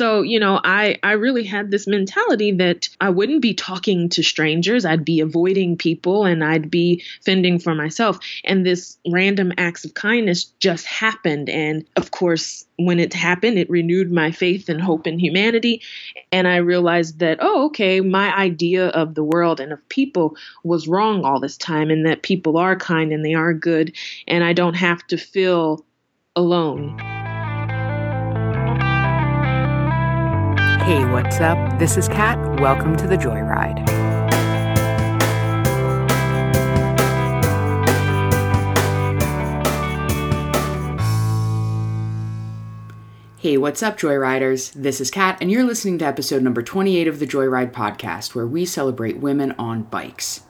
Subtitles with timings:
[0.00, 4.22] So, you know, I, I really had this mentality that I wouldn't be talking to
[4.22, 4.86] strangers.
[4.86, 8.18] I'd be avoiding people and I'd be fending for myself.
[8.42, 11.50] And this random acts of kindness just happened.
[11.50, 15.82] And of course, when it happened, it renewed my faith and hope in humanity.
[16.32, 20.88] And I realized that, oh, okay, my idea of the world and of people was
[20.88, 23.94] wrong all this time, and that people are kind and they are good.
[24.26, 25.84] And I don't have to feel
[26.34, 27.19] alone.
[30.84, 31.78] Hey, what's up?
[31.78, 32.38] This is Kat.
[32.58, 33.78] Welcome to the Joyride.
[43.38, 44.72] Hey, what's up, Joyriders?
[44.72, 48.46] This is Kat, and you're listening to episode number 28 of the Joyride podcast, where
[48.46, 50.42] we celebrate women on bikes.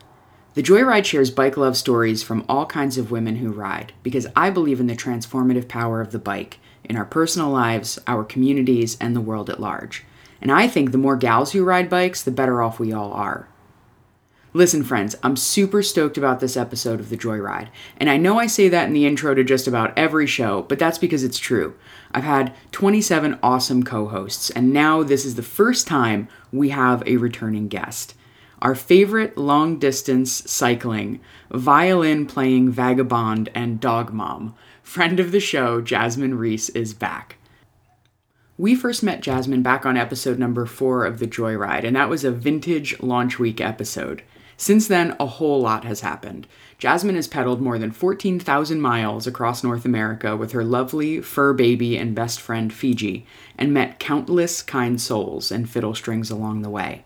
[0.54, 4.50] The Joyride shares bike love stories from all kinds of women who ride, because I
[4.50, 9.14] believe in the transformative power of the bike in our personal lives, our communities, and
[9.14, 10.04] the world at large.
[10.40, 13.48] And I think the more gals who ride bikes, the better off we all are.
[14.52, 17.68] Listen, friends, I'm super stoked about this episode of The Joyride.
[17.98, 20.76] And I know I say that in the intro to just about every show, but
[20.76, 21.76] that's because it's true.
[22.10, 27.06] I've had 27 awesome co hosts, and now this is the first time we have
[27.06, 28.14] a returning guest.
[28.60, 31.20] Our favorite long distance cycling,
[31.52, 37.36] violin playing vagabond, and dog mom, friend of the show, Jasmine Reese, is back.
[38.60, 42.24] We first met Jasmine back on episode number four of The Joyride, and that was
[42.24, 44.22] a vintage launch week episode.
[44.58, 46.46] Since then, a whole lot has happened.
[46.76, 51.96] Jasmine has pedaled more than 14,000 miles across North America with her lovely fur baby
[51.96, 53.24] and best friend Fiji,
[53.56, 57.04] and met countless kind souls and fiddle strings along the way.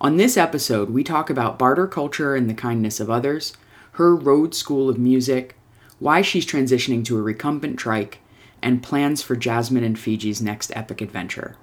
[0.00, 3.56] On this episode, we talk about barter culture and the kindness of others,
[3.94, 5.56] her road school of music,
[5.98, 8.20] why she's transitioning to a recumbent trike,
[8.66, 11.54] and plans for Jasmine and Fiji's next epic adventure.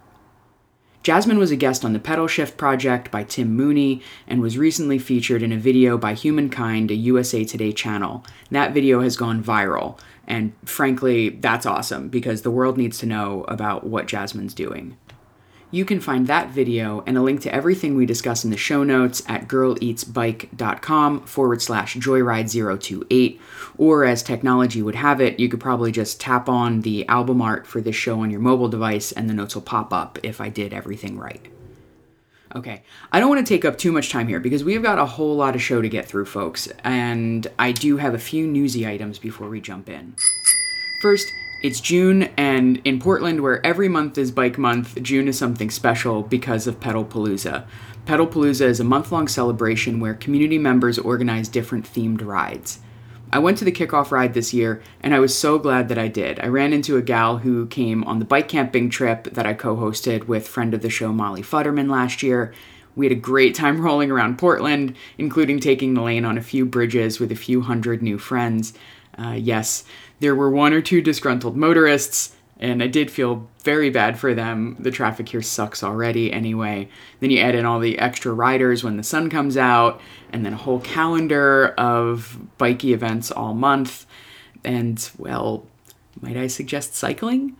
[1.03, 5.43] Jasmine was a guest on the Pedalshift project by Tim Mooney and was recently featured
[5.43, 8.25] in a video by Humankind, a USA Today channel.
[8.51, 13.43] That video has gone viral, and frankly, that's awesome because the world needs to know
[13.49, 14.95] about what Jasmine's doing.
[15.73, 18.83] You can find that video and a link to everything we discuss in the show
[18.83, 23.39] notes at girleatsbike.com forward slash joyride028.
[23.79, 27.65] Or as technology would have it, you could probably just tap on the album art
[27.65, 30.49] for this show on your mobile device and the notes will pop up if I
[30.49, 31.43] did everything right.
[32.55, 35.07] Okay, I don't want to take up too much time here because we've got a
[35.07, 38.85] whole lot of show to get through, folks, and I do have a few newsy
[38.85, 40.15] items before we jump in.
[41.01, 45.69] First, it's June, and in Portland, where every month is Bike Month, June is something
[45.69, 47.65] special because of Pedalpalooza.
[48.05, 52.79] Pedal Palooza is a month long celebration where community members organize different themed rides.
[53.31, 56.09] I went to the kickoff ride this year, and I was so glad that I
[56.09, 56.37] did.
[56.41, 59.77] I ran into a gal who came on the bike camping trip that I co
[59.77, 62.53] hosted with friend of the show Mollie Futterman last year.
[62.97, 66.65] We had a great time rolling around Portland, including taking the lane on a few
[66.65, 68.73] bridges with a few hundred new friends.
[69.17, 69.83] Uh, yes,
[70.19, 74.77] there were one or two disgruntled motorists, and I did feel very bad for them.
[74.79, 76.87] The traffic here sucks already anyway.
[77.19, 79.99] Then you add in all the extra riders when the sun comes out,
[80.31, 84.05] and then a whole calendar of bikey events all month.
[84.63, 85.65] And, well,
[86.21, 87.57] might I suggest cycling?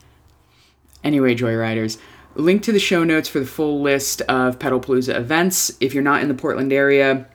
[1.04, 1.98] Anyway, Joyriders,
[2.36, 5.76] link to the show notes for the full list of Pedalpalooza events.
[5.82, 7.28] If you're not in the Portland area,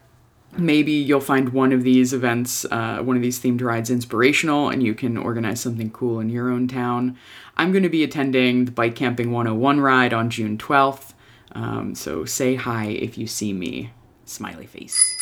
[0.58, 4.82] maybe you'll find one of these events, uh, one of these themed rides inspirational, and
[4.82, 7.16] you can organize something cool in your own town.
[7.56, 11.12] I'm going to be attending the Bike Camping 101 ride on June 12th,
[11.52, 13.90] um, so say hi if you see me.
[14.24, 15.16] Smiley face.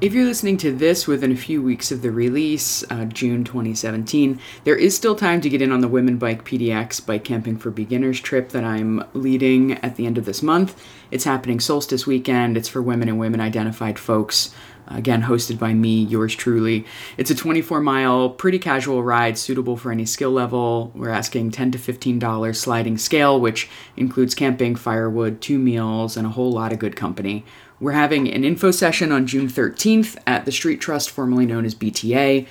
[0.00, 4.40] If you're listening to this within a few weeks of the release, uh, June 2017,
[4.64, 7.70] there is still time to get in on the Women Bike PDX Bike Camping for
[7.70, 10.82] Beginners trip that I'm leading at the end of this month.
[11.10, 12.56] It's happening solstice weekend.
[12.56, 14.54] It's for women and women identified folks.
[14.88, 16.86] Again, hosted by me, yours truly.
[17.18, 20.92] It's a 24 mile, pretty casual ride suitable for any skill level.
[20.94, 23.68] We're asking 10 to $15 sliding scale, which
[23.98, 27.44] includes camping, firewood, two meals, and a whole lot of good company.
[27.80, 31.74] We're having an info session on June 13th at the Street Trust, formerly known as
[31.74, 32.46] BTA,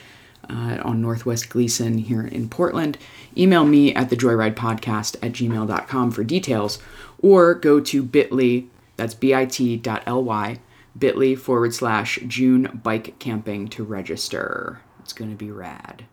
[0.49, 2.97] uh, on Northwest Gleason here in Portland.
[3.37, 6.79] Email me at thejoyridepodcast at gmail.com for details,
[7.19, 8.65] or go to bit.ly,
[8.97, 10.59] that's bit.ly,
[10.97, 14.81] bit.ly forward slash June bike camping to register.
[14.99, 16.05] It's going to be rad.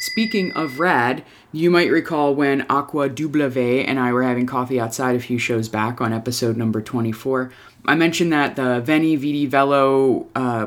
[0.00, 3.50] Speaking of rad, you might recall when Aqua W
[3.80, 7.52] and I were having coffee outside a few shows back on episode number 24.
[7.84, 10.66] I mentioned that the Veni Vidi Velo uh,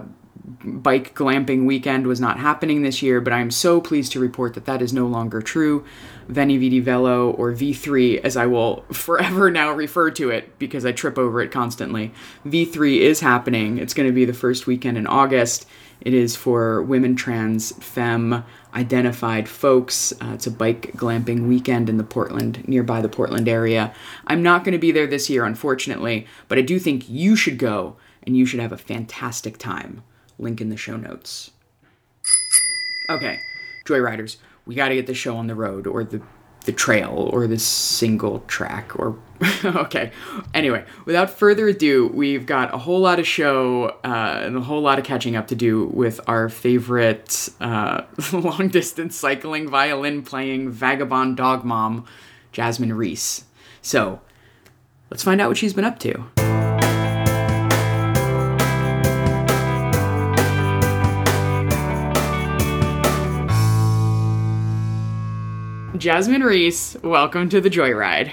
[0.63, 4.65] bike glamping weekend was not happening this year, but I'm so pleased to report that
[4.65, 5.85] that is no longer true.
[6.27, 10.91] Veni Vidi Velo, or V3, as I will forever now refer to it because I
[10.91, 12.11] trip over it constantly.
[12.45, 13.77] V3 is happening.
[13.77, 15.67] It's going to be the first weekend in August.
[15.99, 18.43] It is for women, trans, femme,
[18.73, 20.13] identified folks.
[20.21, 23.93] Uh, it's a bike glamping weekend in the Portland, nearby the Portland area.
[24.27, 27.57] I'm not going to be there this year, unfortunately, but I do think you should
[27.57, 30.03] go and you should have a fantastic time.
[30.37, 31.51] Link in the show notes.
[33.09, 33.39] Okay,
[33.85, 36.21] Joyriders, we got to get the show on the road or the
[36.65, 39.17] the trail or the single track or
[39.65, 40.11] okay.
[40.53, 44.81] Anyway without further ado we've got a whole lot of show uh, and a whole
[44.81, 48.03] lot of catching up to do with our favorite uh,
[48.33, 52.05] long distance cycling violin playing vagabond dog mom
[52.51, 53.45] jasmine reese.
[53.81, 54.21] So
[55.09, 56.60] let's find out what she's been up to
[66.01, 68.31] Jasmine Reese, welcome to the Joyride.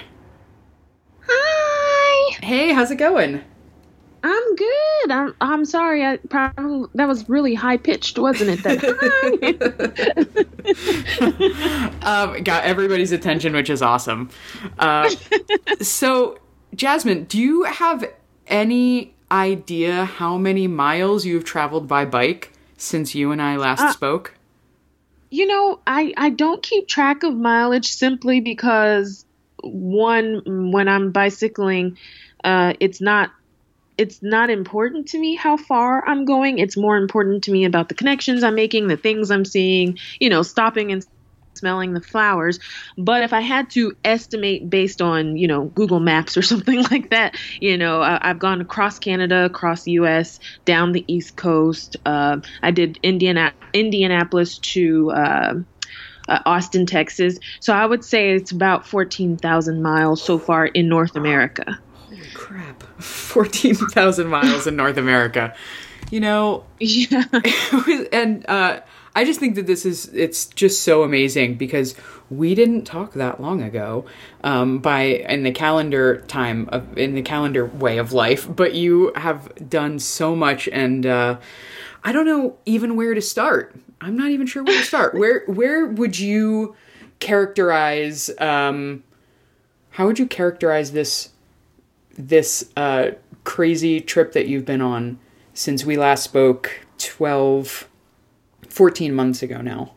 [1.21, 2.35] Hi.
[2.41, 3.43] Hey, how's it going?
[4.23, 5.11] I'm good.
[5.11, 6.03] I'm I'm sorry.
[6.03, 8.63] I probably that was really high pitched, wasn't it?
[8.63, 8.81] That
[12.01, 14.31] um, got everybody's attention, which is awesome.
[14.79, 15.11] Uh,
[15.79, 16.39] so,
[16.73, 18.03] Jasmine, do you have
[18.47, 23.93] any idea how many miles you've traveled by bike since you and I last uh,
[23.93, 24.38] spoke?
[25.31, 29.25] You know, I I don't keep track of mileage simply because
[29.61, 31.97] one when I'm bicycling,
[32.43, 33.31] uh, it's not
[33.97, 36.57] it's not important to me how far I'm going.
[36.59, 40.29] It's more important to me about the connections I'm making, the things I'm seeing, you
[40.29, 41.05] know, stopping and
[41.59, 42.59] smelling the flowers.
[42.97, 47.09] But if I had to estimate based on, you know, Google Maps or something like
[47.11, 51.97] that, you know, I, have gone across Canada, across the U.S., down the East Coast.
[52.05, 55.11] Uh, I did Indiana, Indianapolis to.
[55.11, 55.53] Uh,
[56.27, 57.39] uh, Austin, Texas.
[57.59, 61.79] So I would say it's about 14,000 miles so far in North America.
[61.95, 62.83] Holy crap.
[63.01, 65.55] 14,000 miles in North America.
[66.11, 67.23] You know, yeah.
[68.11, 68.81] and uh,
[69.15, 71.95] I just think that this is it's just so amazing because
[72.29, 74.05] we didn't talk that long ago
[74.43, 79.11] um, by in the calendar time of in the calendar way of life, but you
[79.15, 81.39] have done so much and uh,
[82.03, 83.75] I don't know even where to start.
[83.99, 85.13] I'm not even sure where to start.
[85.15, 86.75] where where would you
[87.19, 89.03] characterize um,
[89.91, 91.29] how would you characterize this
[92.17, 93.11] this uh,
[93.43, 95.19] crazy trip that you've been on
[95.53, 97.88] since we last spoke 12
[98.69, 99.93] 14 months ago now.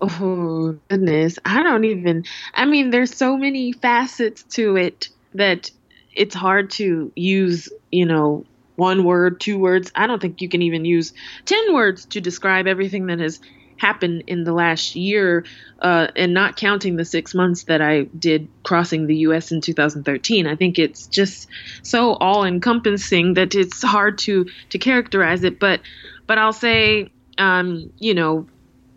[0.00, 1.38] Oh, goodness.
[1.44, 2.24] I don't even,
[2.54, 5.70] I mean, there's so many facets to it that
[6.14, 8.44] it's hard to use, you know,
[8.76, 9.90] one word, two words.
[9.94, 11.12] I don't think you can even use
[11.46, 13.40] 10 words to describe everything that has
[13.76, 15.44] happened in the last year,
[15.80, 19.52] uh, and not counting the six months that I did crossing the U.S.
[19.52, 20.46] in 2013.
[20.46, 21.48] I think it's just
[21.82, 25.58] so all encompassing that it's hard to to characterize it.
[25.58, 25.80] But
[26.26, 28.46] but I'll say um, you know,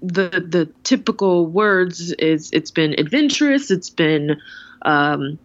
[0.01, 4.39] the the typical words is it's been adventurous, it's been
[4.83, 5.39] um,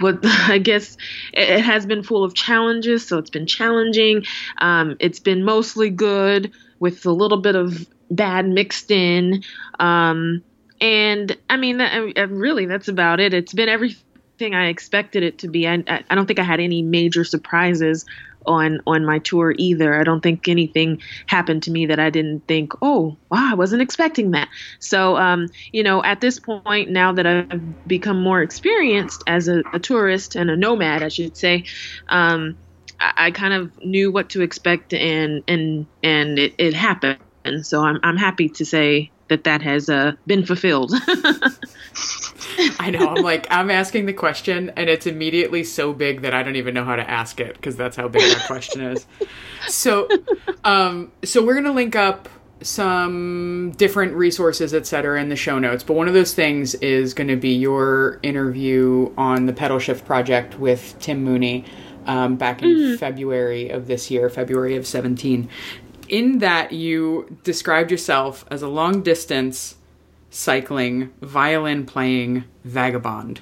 [0.00, 0.96] what I guess
[1.32, 4.24] it has been full of challenges, so it's been challenging.
[4.58, 9.44] Um, it's been mostly good with a little bit of bad mixed in.
[9.78, 10.42] Um,
[10.80, 13.32] and I mean, that, really, that's about it.
[13.32, 15.68] It's been everything I expected it to be.
[15.68, 18.04] I, I don't think I had any major surprises
[18.46, 19.98] on on my tour either.
[19.98, 23.82] I don't think anything happened to me that I didn't think, oh, wow, I wasn't
[23.82, 24.48] expecting that.
[24.78, 29.62] So, um, you know, at this point, now that I've become more experienced as a,
[29.72, 31.64] a tourist and a nomad, I should say,
[32.08, 32.56] um,
[33.00, 37.18] I, I, kind of knew what to expect, and and and it, it happened.
[37.44, 40.92] And so I'm I'm happy to say that that has uh, been fulfilled.
[42.78, 43.08] I know.
[43.08, 46.74] I'm like, I'm asking the question, and it's immediately so big that I don't even
[46.74, 49.06] know how to ask it because that's how big that question is.
[49.68, 50.08] So,
[50.64, 52.28] um, so we're gonna link up
[52.62, 55.82] some different resources, etc., in the show notes.
[55.82, 60.58] But one of those things is going to be your interview on the Pedalshift project
[60.60, 61.64] with Tim Mooney
[62.06, 62.96] um, back in mm-hmm.
[62.96, 65.48] February of this year, February of 17
[66.08, 69.76] in that you described yourself as a long distance
[70.32, 73.40] cycling, violin playing vagabond.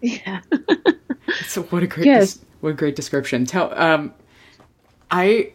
[0.00, 0.40] Yeah.
[1.46, 2.34] so what a great yes.
[2.34, 3.44] des- what a great description.
[3.44, 4.14] Tell um
[5.10, 5.52] I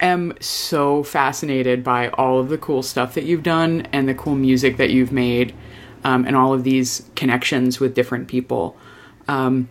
[0.00, 4.34] am so fascinated by all of the cool stuff that you've done and the cool
[4.34, 5.54] music that you've made
[6.02, 8.76] um, and all of these connections with different people.
[9.28, 9.68] Um,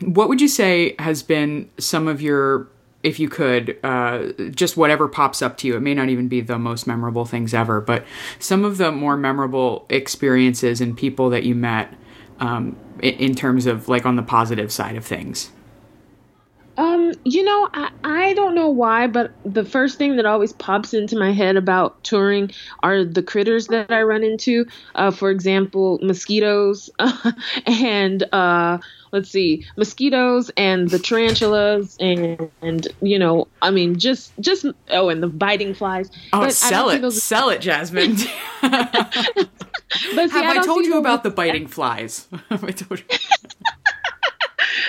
[0.00, 2.68] what would you say has been some of your
[3.02, 5.76] if you could, uh, just whatever pops up to you.
[5.76, 8.04] It may not even be the most memorable things ever, but
[8.38, 11.94] some of the more memorable experiences and people that you met
[12.40, 15.50] um, in, terms of like on the positive side of things.
[16.80, 20.94] Um, you know, I, I don't know why, but the first thing that always pops
[20.94, 24.64] into my head about touring are the critters that I run into.
[24.94, 26.88] Uh, for example, mosquitoes
[27.66, 28.78] and uh,
[29.12, 35.10] let's see, mosquitoes and the tarantulas and, and you know, I mean, just just oh,
[35.10, 36.10] and the biting flies.
[36.32, 37.22] Oh, but sell it, those...
[37.22, 38.16] sell it, Jasmine.
[38.62, 38.94] but
[39.92, 42.26] see, Have I, I told you about the biting flies?
[42.48, 43.18] Have I told you?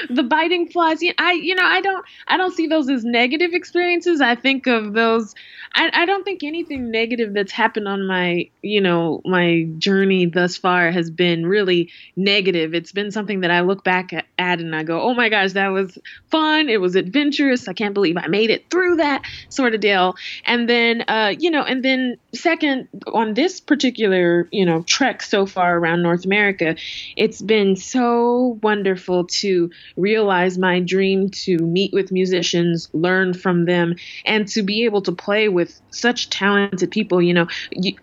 [0.10, 1.00] The biting flies.
[1.18, 4.22] I you know I don't I don't see those as negative experiences.
[4.22, 5.36] I think of those.
[5.74, 10.58] I, I don't think anything negative that's happened on my you know my journey thus
[10.58, 12.74] far has been really negative.
[12.74, 15.70] It's been something that I look back at, and I go, oh my gosh, that
[15.70, 15.98] was
[16.30, 16.70] fun.
[16.70, 17.68] It was adventurous.
[17.68, 20.16] I can't believe I made it through that sort of deal.
[20.46, 25.46] And then uh, you know, and then second on this particular you know trek so
[25.46, 26.76] far around North America,
[27.16, 33.96] it's been so wonderful to realize my dream to meet with musicians, learn from them,
[34.26, 37.22] and to be able to play with such talented people.
[37.22, 37.48] You know,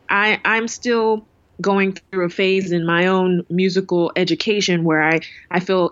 [0.08, 1.26] I I'm still
[1.60, 5.20] going through a phase in my own musical education where I
[5.50, 5.90] I feel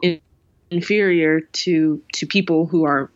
[0.71, 3.11] inferior to to people who are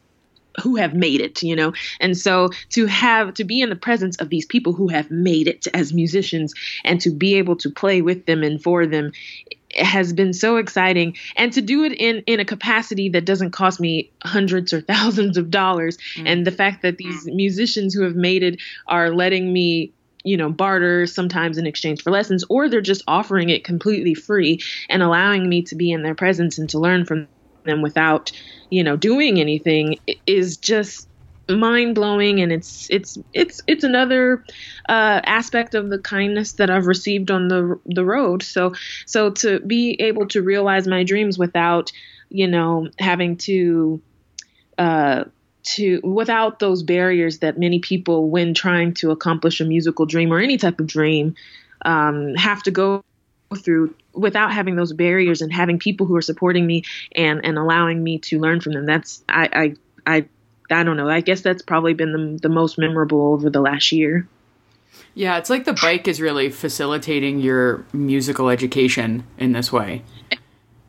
[0.61, 1.73] who have made it you know?
[2.01, 5.49] And so to have to be in the presence of these people who have made
[5.49, 9.13] it as musicians and to be able to play with them and for them
[9.77, 11.17] has been so exciting.
[11.37, 15.37] And to do it in in a capacity that doesn't cost me hundreds or thousands
[15.37, 15.97] of dollars.
[16.15, 16.27] Mm-hmm.
[16.27, 19.93] and the fact that these musicians who have made it are letting me
[20.25, 24.61] you know barter sometimes in exchange for lessons or they're just offering it completely free
[24.89, 27.27] and allowing me to be in their presence and to learn from
[27.65, 28.33] them without
[28.71, 31.09] you know doing anything is just
[31.49, 34.45] mind blowing, and it's it's it's it's another
[34.89, 38.43] uh, aspect of the kindness that I've received on the the road.
[38.43, 38.75] So
[39.07, 41.93] so to be able to realize my dreams without
[42.29, 44.01] you know having to
[44.79, 45.25] uh,
[45.63, 50.39] to without those barriers that many people when trying to accomplish a musical dream or
[50.39, 51.35] any type of dream
[51.85, 53.03] um, have to go
[53.57, 58.03] through without having those barriers and having people who are supporting me and and allowing
[58.03, 59.75] me to learn from them that's i
[60.07, 60.25] i i
[60.71, 61.09] I don't know.
[61.09, 64.27] I guess that's probably been the, the most memorable over the last year.
[65.15, 70.03] Yeah, it's like the bike is really facilitating your musical education in this way.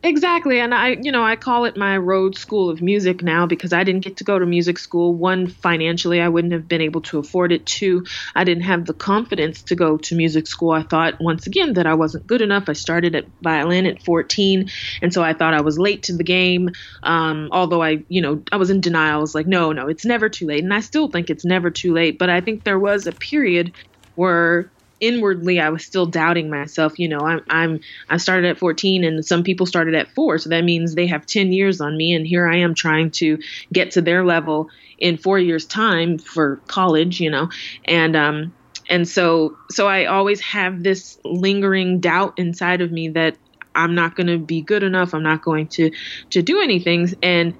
[0.04, 0.58] Exactly.
[0.58, 3.84] And I, you know, I call it my road school of music now because I
[3.84, 5.14] didn't get to go to music school.
[5.14, 7.64] One, financially, I wouldn't have been able to afford it.
[7.66, 8.04] Two,
[8.34, 10.72] I didn't have the confidence to go to music school.
[10.72, 12.64] I thought, once again, that I wasn't good enough.
[12.68, 14.68] I started at violin at 14.
[15.02, 16.70] And so I thought I was late to the game.
[17.04, 19.18] Um, although I, you know, I was in denial.
[19.18, 20.64] I was like, no, no, it's never too late.
[20.64, 22.18] And I still think it's never too late.
[22.18, 23.72] But I think there was a period
[24.16, 26.98] where inwardly I was still doubting myself.
[26.98, 30.48] You know, I'm I'm I started at 14 and some people started at 4, so
[30.48, 33.38] that means they have 10 years on me and here I am trying to
[33.72, 37.50] get to their level in 4 years time for college, you know.
[37.84, 38.54] And um
[38.88, 43.36] and so so I always have this lingering doubt inside of me that
[43.74, 45.14] I'm not going to be good enough.
[45.14, 45.90] I'm not going to
[46.30, 47.54] to do anything and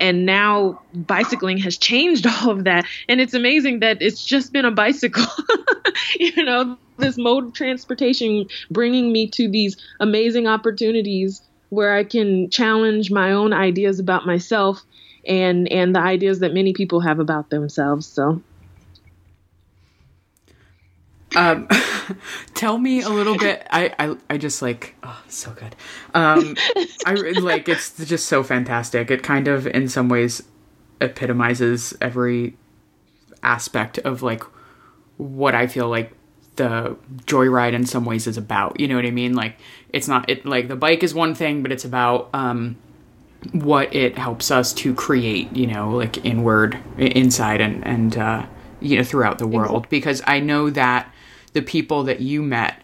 [0.00, 2.86] and now bicycling has changed all of that.
[3.08, 5.26] And it's amazing that it's just been a bicycle.
[6.18, 12.50] You know this mode of transportation bringing me to these amazing opportunities where i can
[12.50, 14.84] challenge my own ideas about myself
[15.26, 18.06] and and the ideas that many people have about themselves.
[18.06, 18.42] So
[21.36, 21.68] um,
[22.54, 23.66] tell me a little bit.
[23.70, 25.76] I, I, I just like, oh, so good.
[26.14, 26.56] Um,
[27.06, 29.10] I like, it's just so fantastic.
[29.10, 30.42] It kind of, in some ways,
[31.00, 32.56] epitomizes every
[33.42, 34.44] aspect of like
[35.16, 36.12] what I feel like
[36.56, 38.80] the joyride in some ways is about.
[38.80, 39.34] You know what I mean?
[39.34, 39.58] Like,
[39.92, 42.76] it's not, it like the bike is one thing, but it's about, um,
[43.52, 48.46] what it helps us to create, you know, like inward, inside, and, and, uh,
[48.80, 49.88] you know, throughout the world.
[49.88, 51.10] Because I know that
[51.52, 52.82] the people that you met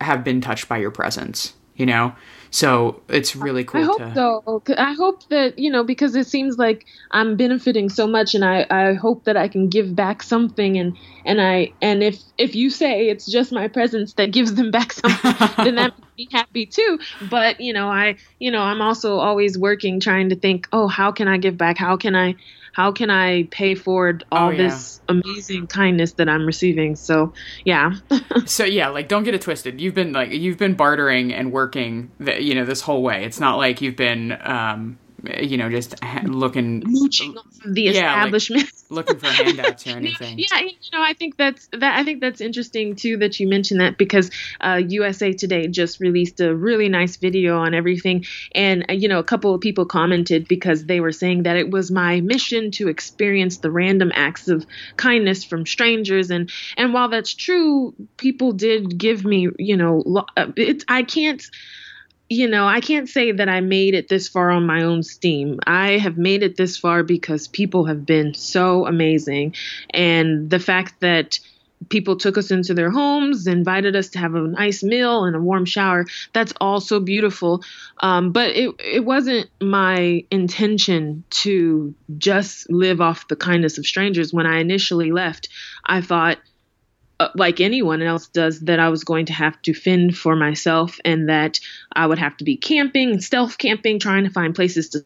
[0.00, 2.14] have been touched by your presence you know?
[2.50, 4.14] So it's really cool i hope to...
[4.14, 8.44] so i hope that you know because it seems like i'm benefiting so much and
[8.44, 12.54] i i hope that i can give back something and and i and if if
[12.54, 16.28] you say it's just my presence that gives them back something then that makes me
[16.30, 16.98] happy too.
[17.30, 21.10] But you know i you know i'm also always working trying to think oh how
[21.10, 21.78] can i give back?
[21.78, 22.34] How can i
[22.72, 24.68] how can I pay forward all oh, yeah.
[24.68, 26.96] this amazing kindness that I'm receiving?
[26.96, 27.32] So,
[27.64, 27.92] yeah.
[28.46, 29.80] so yeah, like don't get it twisted.
[29.80, 33.24] You've been like you've been bartering and working, the, you know, this whole way.
[33.24, 34.98] It's not like you've been um,
[35.40, 40.38] you know, just looking mooching the yeah, establishment, like looking for handouts or anything.
[40.38, 41.98] yeah, you know, I think that's that.
[41.98, 46.40] I think that's interesting too that you mentioned that because uh, USA Today just released
[46.40, 48.24] a really nice video on everything,
[48.54, 51.70] and uh, you know, a couple of people commented because they were saying that it
[51.70, 57.08] was my mission to experience the random acts of kindness from strangers, and and while
[57.08, 61.42] that's true, people did give me, you know, lo- uh, it's I can't
[62.32, 65.60] you know, I can't say that I made it this far on my own steam.
[65.66, 69.54] I have made it this far because people have been so amazing.
[69.90, 71.38] And the fact that
[71.88, 75.40] people took us into their homes, invited us to have a nice meal and a
[75.40, 77.62] warm shower, that's all so beautiful.
[78.00, 84.32] Um, but it, it wasn't my intention to just live off the kindness of strangers.
[84.32, 85.48] When I initially left,
[85.84, 86.38] I thought,
[87.22, 90.98] Uh, like anyone else does, that I was going to have to fend for myself
[91.04, 91.60] and that
[91.92, 95.04] I would have to be camping, stealth camping, trying to find places to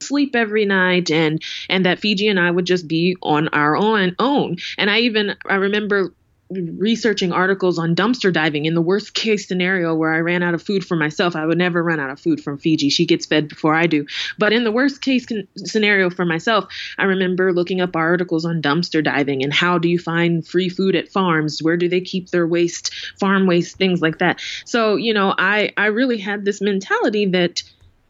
[0.00, 4.14] sleep every night and and that Fiji and I would just be on our own
[4.20, 4.58] own.
[4.78, 6.14] And I even I remember
[6.50, 10.62] researching articles on dumpster diving in the worst case scenario where I ran out of
[10.62, 11.34] food for myself.
[11.34, 12.88] I would never run out of food from Fiji.
[12.88, 14.06] She gets fed before I do.
[14.38, 16.66] But in the worst case con- scenario for myself,
[16.98, 20.94] I remember looking up articles on dumpster diving and how do you find free food
[20.94, 21.62] at farms?
[21.62, 24.40] Where do they keep their waste, farm waste, things like that.
[24.64, 27.62] So, you know, I I really had this mentality that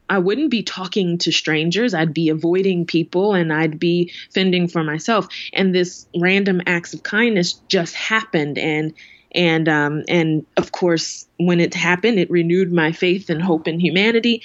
[0.08, 1.94] I wouldn't be talking to strangers.
[1.94, 5.28] I'd be avoiding people and I'd be fending for myself.
[5.52, 8.58] And this random acts of kindness just happened.
[8.58, 8.94] And
[9.32, 13.78] and um, and of course, when it happened, it renewed my faith and hope in
[13.78, 14.42] humanity.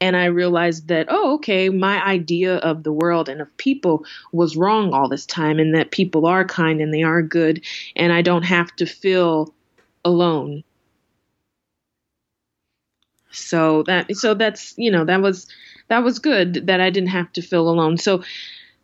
[0.00, 4.56] And I realized that, oh, okay, my idea of the world and of people was
[4.56, 7.64] wrong all this time, and that people are kind and they are good,
[7.96, 9.54] and I don't have to feel
[10.04, 10.62] alone
[13.34, 15.46] so that so that's you know that was
[15.88, 17.98] that was good that I didn't have to feel alone.
[17.98, 18.22] So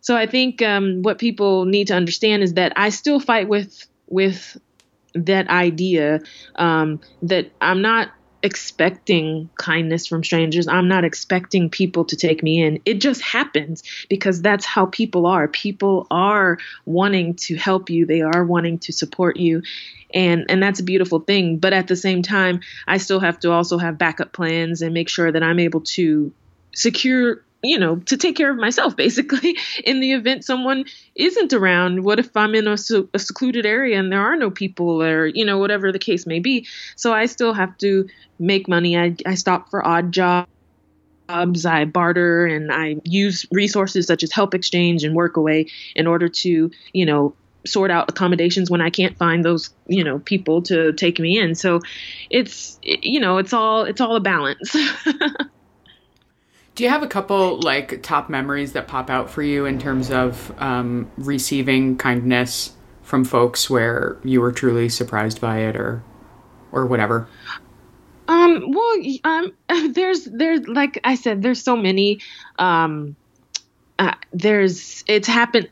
[0.01, 3.87] so I think um, what people need to understand is that I still fight with
[4.09, 4.57] with
[5.15, 6.21] that idea
[6.57, 8.11] um, that I'm not
[8.43, 10.69] expecting kindness from strangers.
[10.69, 12.81] I'm not expecting people to take me in.
[12.85, 15.49] It just happens because that's how people are.
[15.49, 18.07] People are wanting to help you.
[18.07, 19.63] They are wanting to support you
[20.13, 23.53] and and that's a beautiful thing but at the same time i still have to
[23.53, 26.33] also have backup plans and make sure that i'm able to
[26.75, 32.05] secure you know to take care of myself basically in the event someone isn't around
[32.05, 32.77] what if i'm in a,
[33.15, 36.39] a secluded area and there are no people or you know whatever the case may
[36.39, 40.49] be so i still have to make money i, I stop for odd jobs
[41.29, 46.71] I barter and I use resources such as Help Exchange and Workaway in order to,
[46.93, 51.19] you know, sort out accommodations when I can't find those, you know, people to take
[51.19, 51.55] me in.
[51.55, 51.81] So
[52.31, 54.75] it's you know, it's all it's all a balance.
[56.81, 60.11] Do you have a couple like top memories that pop out for you in terms
[60.11, 66.03] of um, receiving kindness from folks where you were truly surprised by it or
[66.73, 67.29] or whatever?
[68.29, 69.53] Um, well, um,
[69.93, 72.21] there's there's like I said, there's so many
[72.59, 73.15] um
[73.99, 75.69] uh, there's it's happened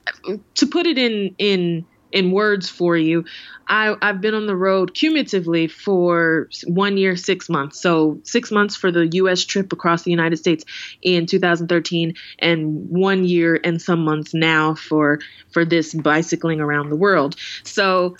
[0.57, 3.25] to put it in in in words for you
[3.69, 7.81] I, i've been on the road cumulatively for one year six months.
[7.81, 10.65] So six months for the us trip across the united states
[11.03, 16.97] in 2013 and one year and some months now for for this bicycling around the
[16.97, 17.37] world.
[17.63, 18.17] So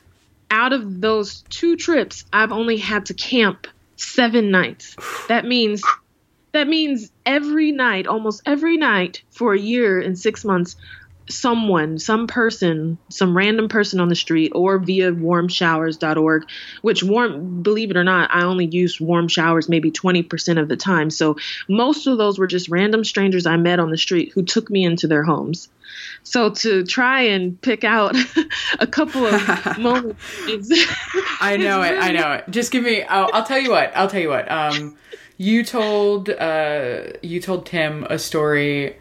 [0.51, 3.67] out of those two trips i've only had to camp
[3.99, 4.97] seven nights.
[5.29, 5.83] That means
[6.53, 10.77] that means every night, almost every night for a year and six months,
[11.29, 16.45] someone, some person, some random person on the street or via warmshowers.org,
[16.83, 20.77] which warm, believe it or not, I only use warm showers maybe 20% of the
[20.77, 21.11] time.
[21.11, 21.37] So
[21.69, 24.85] most of those were just random strangers I met on the street who took me
[24.85, 25.69] into their homes.
[26.23, 28.17] So to try and pick out
[28.81, 30.19] a couple of moments,
[31.41, 31.99] I know it.
[31.99, 32.45] I know it.
[32.51, 33.03] Just give me.
[33.03, 33.97] I'll, I'll, tell you what.
[33.97, 34.51] I'll tell you what.
[34.51, 34.97] Um,
[35.39, 38.97] you told uh, you told Tim a story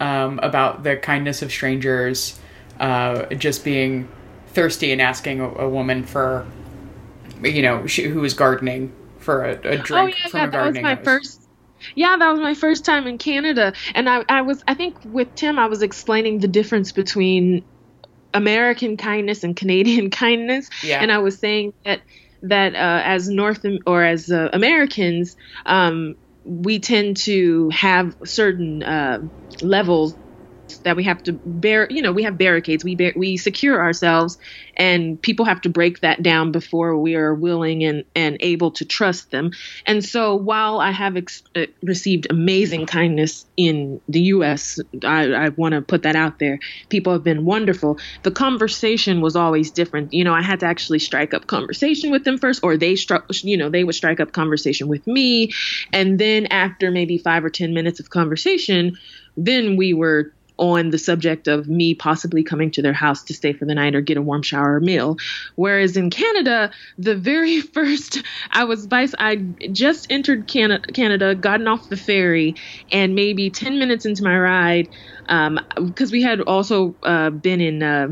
[0.00, 2.38] um, about the kindness of strangers,
[2.80, 4.08] uh, just being
[4.48, 6.46] thirsty and asking a, a woman for,
[7.42, 10.50] you know, she, who was gardening for a, a drink oh, yeah, from yeah, a
[10.50, 10.82] gardening.
[10.82, 11.42] That was my first.
[11.94, 15.32] Yeah, that was my first time in Canada, and I, I was I think with
[15.36, 17.62] Tim I was explaining the difference between
[18.34, 21.00] American kindness and Canadian kindness, yeah.
[21.00, 22.00] and I was saying that
[22.42, 26.16] that uh, as North or as uh, Americans, um,
[26.48, 29.18] we tend to have certain uh,
[29.62, 30.16] levels
[30.84, 32.84] that we have to bear you know we have barricades.
[32.84, 34.36] We we secure ourselves
[34.76, 38.84] and people have to break that down before we are willing and and able to
[38.84, 39.50] trust them.
[39.86, 45.48] And so while i have ex- uh, received amazing kindness in the us i, I
[45.50, 46.58] want to put that out there.
[46.90, 47.98] People have been wonderful.
[48.22, 50.12] The conversation was always different.
[50.12, 53.26] You know i had to actually strike up conversation with them first or they struck
[53.42, 55.50] you know they would strike up conversation with me.
[55.92, 58.92] And then after maybe five or ten minutes of conversation
[59.36, 63.52] then we were on the subject of me possibly coming to their house to stay
[63.52, 65.16] for the night or get a warm shower or meal.
[65.54, 71.68] Whereas in Canada, the very first I was vice I just entered Canada, Canada, gotten
[71.68, 72.56] off the ferry,
[72.90, 74.88] and maybe 10 minutes into my ride,
[75.22, 77.82] because um, we had also uh, been in.
[77.82, 78.08] Uh,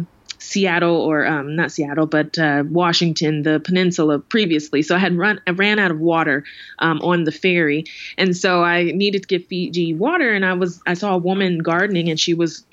[0.47, 4.83] Seattle or um, not Seattle, but uh, Washington, the peninsula previously.
[4.83, 6.45] So I had run, I ran out of water
[6.79, 7.85] um, on the ferry,
[8.17, 10.33] and so I needed to get Fiji water.
[10.33, 12.65] And I was, I saw a woman gardening, and she was,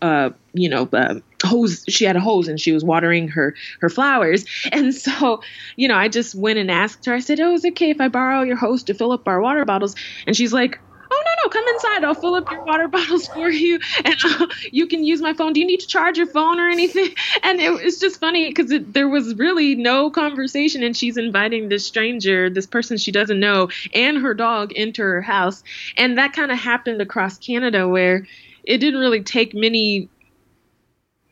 [0.00, 1.84] uh, you know, uh, hose.
[1.88, 4.44] She had a hose, and she was watering her her flowers.
[4.78, 5.42] And so,
[5.76, 7.14] you know, I just went and asked her.
[7.14, 9.40] I said, "Oh, is it okay if I borrow your hose to fill up our
[9.40, 9.94] water bottles?"
[10.26, 10.78] And she's like,
[11.42, 12.04] no come inside.
[12.04, 15.52] I'll fill up your water bottles for you and uh, you can use my phone.
[15.52, 17.14] Do you need to charge your phone or anything?
[17.42, 21.86] And it was just funny because there was really no conversation and she's inviting this
[21.86, 25.62] stranger this person she doesn't know and her dog into her house.
[25.96, 28.26] And that kind of happened across canada where
[28.64, 30.08] it didn't really take many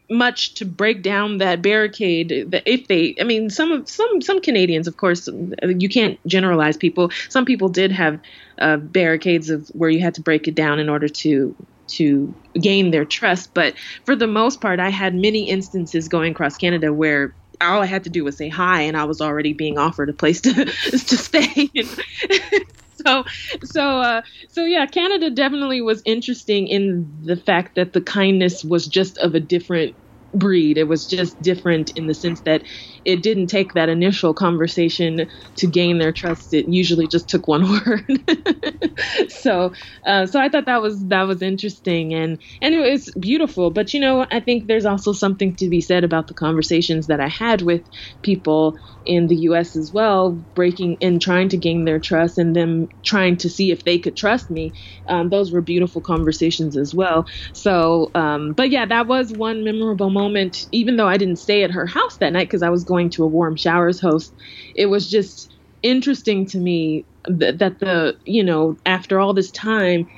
[0.09, 4.41] much to break down that barricade that if they i mean some of some some
[4.41, 5.29] canadians of course
[5.63, 7.11] you can't generalize people.
[7.29, 8.21] Some people did have
[8.59, 11.55] uh, barricades of where you had to break it down in order to
[11.89, 13.55] to gain their trust.
[13.55, 17.87] But for the most part i had many instances going across canada where all i
[17.87, 20.53] had to do was say hi and i was already being offered a place to
[20.65, 21.71] to stay
[23.07, 23.25] so
[23.65, 28.87] so uh, so yeah, Canada definitely was interesting in the fact that the kindness was
[28.87, 29.97] just of a different
[30.39, 30.79] breed.
[30.79, 32.63] It was just different in the sense that
[33.05, 36.53] it didn't take that initial conversation to gain their trust.
[36.53, 38.05] It usually just took one word.
[39.29, 39.73] so,
[40.07, 43.71] uh, so I thought that was that was interesting and and it was beautiful.
[43.71, 47.21] But you know, I think there's also something to be said about the conversations that
[47.21, 47.83] I had with
[48.23, 49.77] people in the U.S.
[49.77, 53.85] as well, breaking and trying to gain their trust and them trying to see if
[53.85, 54.73] they could trust me.
[55.09, 57.25] Um, those were beautiful conversations as well.
[57.55, 60.26] So, um, but yeah, that was one memorable moment.
[60.73, 63.11] Even though I didn't stay at her house that night because I was going going
[63.11, 64.33] to a warm showers host,
[64.75, 70.09] it was just interesting to me that, that the, you know, after all this time,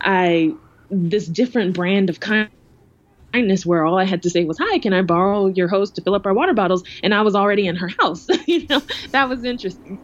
[0.00, 0.54] I,
[0.90, 5.02] this different brand of kindness where all I had to say was, Hi, can I
[5.02, 6.84] borrow your hose to fill up our water bottles?
[7.02, 8.26] And I was already in her house.
[8.46, 8.80] you know,
[9.10, 10.00] that was interesting.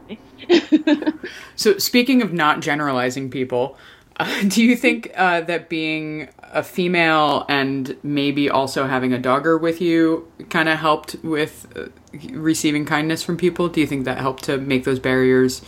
[1.57, 3.79] so, speaking of not generalizing people,
[4.17, 9.57] uh, do you think uh, that being a female and maybe also having a dogger
[9.57, 11.87] with you kind of helped with uh,
[12.33, 13.69] receiving kindness from people?
[13.69, 15.63] Do you think that helped to make those barriers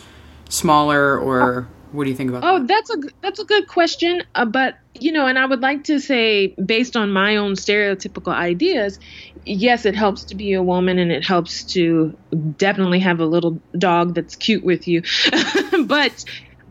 [0.48, 2.44] smaller, or what do you think about?
[2.44, 2.68] Oh, that?
[2.68, 4.22] that's a that's a good question.
[4.34, 8.32] Uh, but you know, and I would like to say, based on my own stereotypical
[8.32, 8.98] ideas,
[9.44, 12.16] yes, it helps to be a woman, and it helps to
[12.56, 15.02] definitely have a little dog that's cute with you.
[15.86, 16.24] but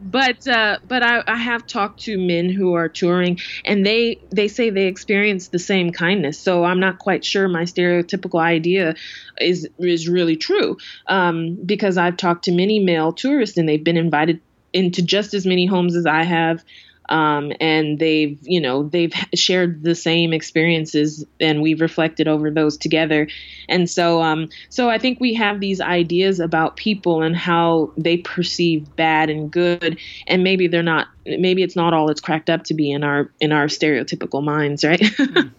[0.04, 4.48] but uh, but I, I have talked to men who are touring, and they they
[4.48, 6.40] say they experience the same kindness.
[6.40, 8.96] So I'm not quite sure my stereotypical idea
[9.40, 13.98] is is really true, um, because I've talked to many male tourists, and they've been
[13.98, 14.42] invited
[14.74, 16.64] into just as many homes as I have
[17.10, 22.78] um, and they've you know they've shared the same experiences and we've reflected over those
[22.78, 23.28] together.
[23.70, 28.18] And so um, so i think we have these ideas about people and how they
[28.18, 30.00] perceive bad and good.
[30.28, 33.32] And maybe they're not maybe it's not all it's cracked up to be in our
[33.40, 35.04] in our stereotypical minds right?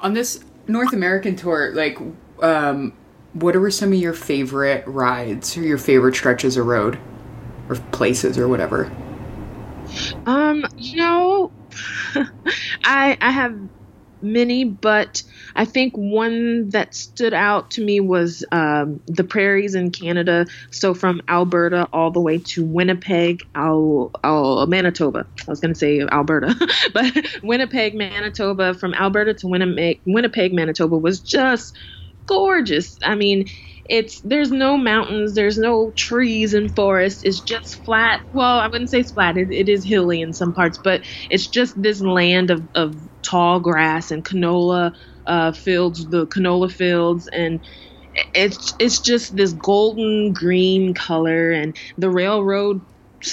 [0.00, 1.98] On this north american tour like
[2.42, 2.92] um,
[3.32, 6.98] what were some of your favorite rides or your favorite stretches of road
[7.68, 8.90] or places or whatever
[10.26, 11.52] um, you know,
[12.84, 13.58] I I have
[14.22, 15.22] many, but
[15.54, 20.46] I think one that stood out to me was um, the prairies in Canada.
[20.70, 25.26] So from Alberta all the way to Winnipeg, Al, Al Manitoba.
[25.46, 26.54] I was going to say Alberta,
[26.92, 28.74] but Winnipeg, Manitoba.
[28.74, 31.76] From Alberta to Winnipeg, Winnipeg, Manitoba was just
[32.26, 32.98] gorgeous.
[33.02, 33.46] I mean,
[33.90, 37.22] it's there's no mountains, there's no trees and forests.
[37.24, 38.22] It's just flat.
[38.32, 39.38] Well, I wouldn't say it's flat.
[39.38, 43.60] It, it is hilly in some parts, but it's just this land of, of tall
[43.60, 44.92] grass and canola
[45.26, 47.60] uh, fields, the canola fields, and
[48.34, 52.82] it's it's just this golden green color, and the railroad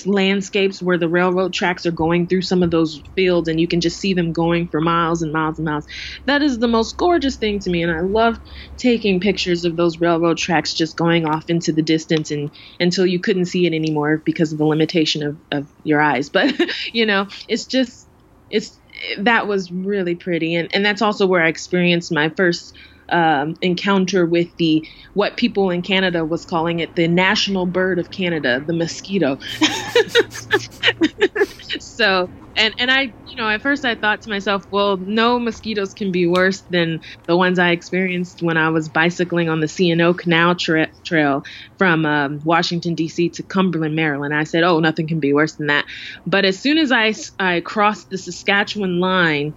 [0.05, 3.81] landscapes where the railroad tracks are going through some of those fields and you can
[3.81, 5.85] just see them going for miles and miles and miles.
[6.25, 8.39] That is the most gorgeous thing to me and I love
[8.77, 13.19] taking pictures of those railroad tracks just going off into the distance and until you
[13.19, 16.29] couldn't see it anymore because of the limitation of, of your eyes.
[16.37, 16.53] But
[16.93, 18.07] you know, it's just
[18.51, 18.77] it's
[19.17, 22.75] that was really pretty and, and that's also where I experienced my first
[23.09, 28.11] um, encounter with the what people in Canada was calling it the national bird of
[28.11, 29.37] Canada, the mosquito.
[31.79, 35.93] so and and I you know at first I thought to myself, well, no mosquitoes
[35.93, 40.13] can be worse than the ones I experienced when I was bicycling on the C&O
[40.13, 41.43] Canal tra- Trail
[41.77, 43.29] from um, Washington D.C.
[43.29, 44.33] to Cumberland, Maryland.
[44.33, 45.85] I said, oh, nothing can be worse than that.
[46.25, 49.55] But as soon as I I crossed the Saskatchewan line.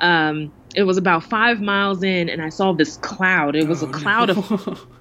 [0.00, 3.56] Um, it was about five miles in, and I saw this cloud.
[3.56, 4.42] It was oh, a cloud no.
[4.42, 4.86] of.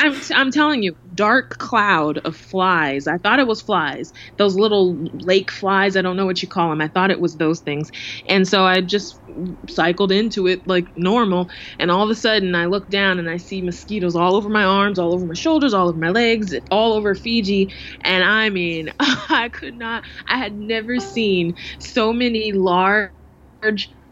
[0.00, 3.08] I'm, t- I'm telling you, dark cloud of flies.
[3.08, 5.96] I thought it was flies, those little lake flies.
[5.96, 6.80] I don't know what you call them.
[6.80, 7.90] I thought it was those things,
[8.28, 9.18] and so I just
[9.68, 11.50] cycled into it like normal.
[11.80, 14.62] And all of a sudden, I look down and I see mosquitoes all over my
[14.62, 17.74] arms, all over my shoulders, all over my legs, all over Fiji.
[18.02, 20.04] And I mean, I could not.
[20.28, 23.10] I had never seen so many large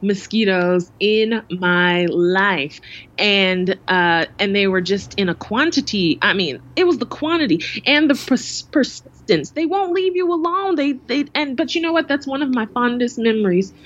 [0.03, 2.81] mosquitoes in my life.
[3.19, 6.19] And uh and they were just in a quantity.
[6.23, 9.51] I mean it was the quantity and the pers- persistence.
[9.51, 10.77] They won't leave you alone.
[10.77, 12.09] They they and but you know what?
[12.09, 13.73] That's one of my fondest memories.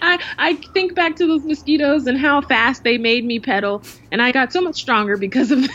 [0.00, 4.20] I, I think back to those mosquitoes and how fast they made me pedal, and
[4.20, 5.64] I got so much stronger because of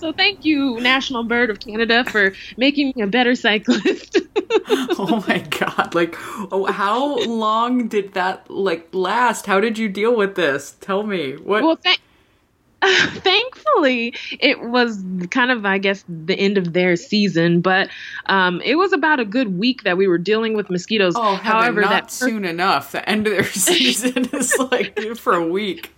[0.00, 4.18] so thank you, National Bird of Canada, for making me a better cyclist.
[4.68, 5.94] oh my god!
[5.94, 6.16] Like,
[6.50, 9.46] oh, how long did that like last?
[9.46, 10.76] How did you deal with this?
[10.80, 11.34] Tell me.
[11.36, 11.62] What?
[11.62, 12.00] Well, th-
[12.82, 17.90] thankfully, it was kind of, I guess, the end of their season, but
[18.26, 21.12] um, it was about a good week that we were dealing with mosquitoes.
[21.14, 22.92] Oh, however, not that soon enough.
[22.92, 25.92] The end of their season is like for a week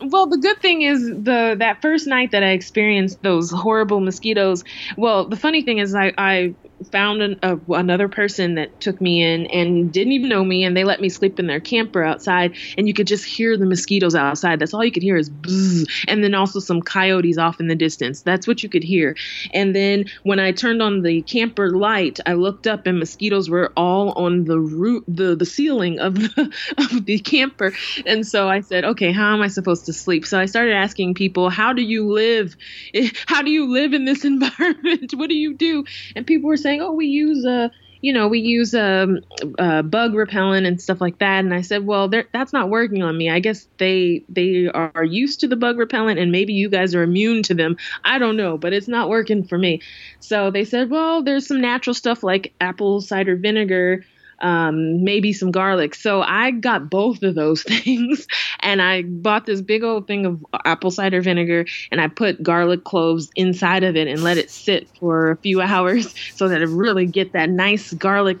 [0.00, 4.64] well the good thing is the that first night that i experienced those horrible mosquitoes
[4.96, 9.46] well the funny thing is i i found an, another person that took me in
[9.46, 12.86] and didn't even know me and they let me sleep in their camper outside and
[12.86, 14.58] you could just hear the mosquitoes outside.
[14.58, 17.74] That's all you could hear is bzzz, and then also some coyotes off in the
[17.74, 18.22] distance.
[18.22, 19.16] That's what you could hear.
[19.52, 23.72] And then when i turned on the camper light i looked up and mosquitoes were
[23.76, 27.72] all on the roof the the ceiling of the, of the camper.
[28.06, 30.26] And so i said okay how am i supposed to sleep?
[30.26, 32.56] So i started asking people how do you live?
[33.26, 35.12] How do you live in this environment?
[35.14, 35.84] What do you do?
[36.16, 37.70] And people were saying, "Oh, we use a."
[38.04, 39.20] you know, we use um,
[39.58, 41.42] uh, bug repellent and stuff like that.
[41.42, 43.30] And I said, well, that's not working on me.
[43.30, 47.02] I guess they they are used to the bug repellent, and maybe you guys are
[47.02, 47.78] immune to them.
[48.04, 49.80] I don't know, but it's not working for me.
[50.20, 54.04] So they said, well, there's some natural stuff like apple cider vinegar
[54.40, 55.94] um, maybe some garlic.
[55.94, 58.26] So I got both of those things
[58.60, 62.84] and I bought this big old thing of apple cider vinegar and I put garlic
[62.84, 66.68] cloves inside of it and let it sit for a few hours so that it
[66.68, 68.38] really get that nice garlic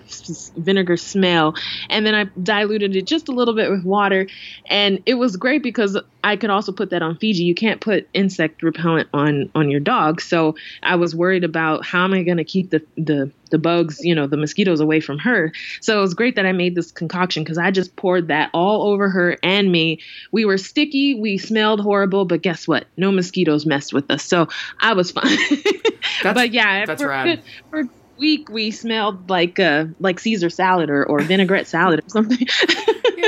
[0.56, 1.54] vinegar smell.
[1.90, 4.26] And then I diluted it just a little bit with water
[4.68, 7.44] and it was great because I could also put that on Fiji.
[7.44, 10.22] You can't put insect repellent on on your dog.
[10.22, 14.00] So I was worried about how am I going to keep the the the bugs,
[14.02, 15.52] you know, the mosquitoes away from her.
[15.82, 18.90] So it was great that I made this concoction because I just poured that all
[18.90, 20.00] over her and me.
[20.32, 22.86] We were sticky, we smelled horrible, but guess what?
[22.96, 24.24] No mosquitoes messed with us.
[24.24, 24.48] So
[24.80, 25.38] I was fine.
[26.22, 27.42] but yeah, that's for, rad.
[27.70, 27.84] For,
[28.16, 32.38] week we smelled like uh like Caesar salad or, or vinaigrette salad or something.
[32.40, 32.46] yeah,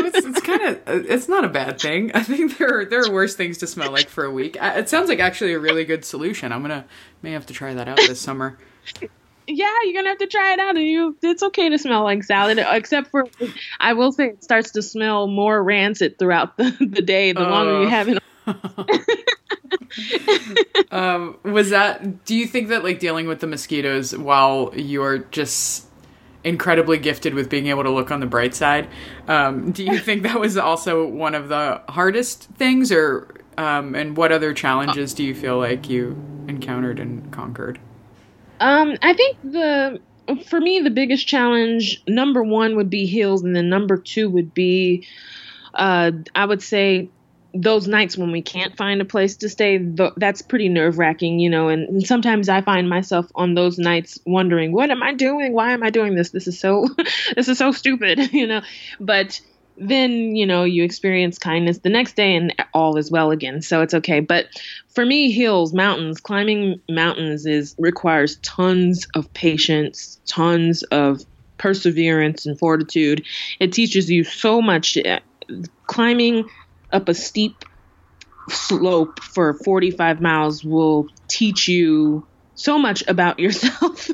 [0.04, 2.12] it's, it's kind of it's not a bad thing.
[2.12, 4.56] I think there are there are worse things to smell like for a week.
[4.60, 6.52] It sounds like actually a really good solution.
[6.52, 6.84] I'm gonna
[7.22, 8.58] may have to try that out this summer
[9.46, 10.76] yeah, you're gonna have to try it out.
[10.76, 13.26] And you, it's okay to smell like salad, except for
[13.78, 17.50] I will say it starts to smell more rancid throughout the, the day the uh,
[17.50, 18.22] longer you have it.
[20.90, 22.24] um, was that?
[22.24, 25.86] Do you think that like dealing with the mosquitoes while you're just
[26.44, 28.88] incredibly gifted with being able to look on the bright side,
[29.26, 34.16] um, do you think that was also one of the hardest things, or um, and
[34.16, 36.16] what other challenges do you feel like you
[36.48, 37.78] encountered and conquered?
[38.60, 40.00] Um, I think the
[40.48, 44.54] for me the biggest challenge number one would be hills, and then number two would
[44.54, 45.06] be,
[45.74, 47.10] uh, I would say
[47.62, 51.38] those nights when we can't find a place to stay th- that's pretty nerve wracking
[51.38, 55.14] you know and, and, sometimes i find myself on those nights wondering what am i
[55.14, 55.52] doing?
[55.52, 56.30] Why am i doing this?
[56.30, 56.86] This is so
[57.36, 58.62] this is so stupid you know?
[59.00, 59.40] But
[59.78, 63.82] then you know you experience kindness the next day and all is well again so
[63.82, 64.20] it's okay.
[64.20, 64.46] But
[64.88, 71.24] for me hills mountains climbing mountains is requires tons of patience tons of
[71.58, 73.24] perseverance and fortitude.
[73.60, 74.98] It teaches you so much.
[75.86, 76.48] Climbing
[76.92, 77.64] up a steep
[78.48, 84.08] slope for 45 miles will teach you so much about yourself.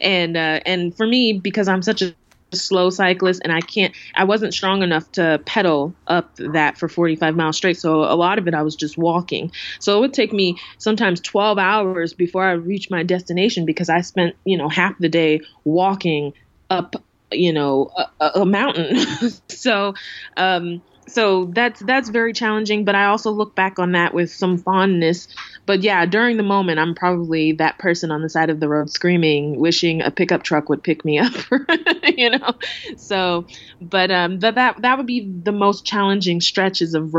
[0.00, 2.14] And uh, and for me because i'm such a
[2.54, 7.34] slow cyclist and I can't I wasn't strong enough to pedal up that for 45
[7.34, 7.78] miles straight.
[7.78, 9.50] So a lot of it I was just walking.
[9.80, 14.02] So it would take me sometimes 12 hours before I reached my destination because I
[14.02, 16.32] spent you know half the day walking
[16.70, 16.94] up
[17.30, 18.96] you know a, a mountain.
[19.48, 19.94] So
[20.36, 24.58] um so that's that's very challenging but i also look back on that with some
[24.58, 25.28] fondness.
[25.66, 28.90] But yeah during the moment i'm probably that person on the side of the road
[28.90, 31.32] screaming wishing a pickup truck would pick me up
[32.16, 32.54] you know?
[32.96, 33.46] So
[33.80, 37.12] but um that that that would be the most challenging stretches of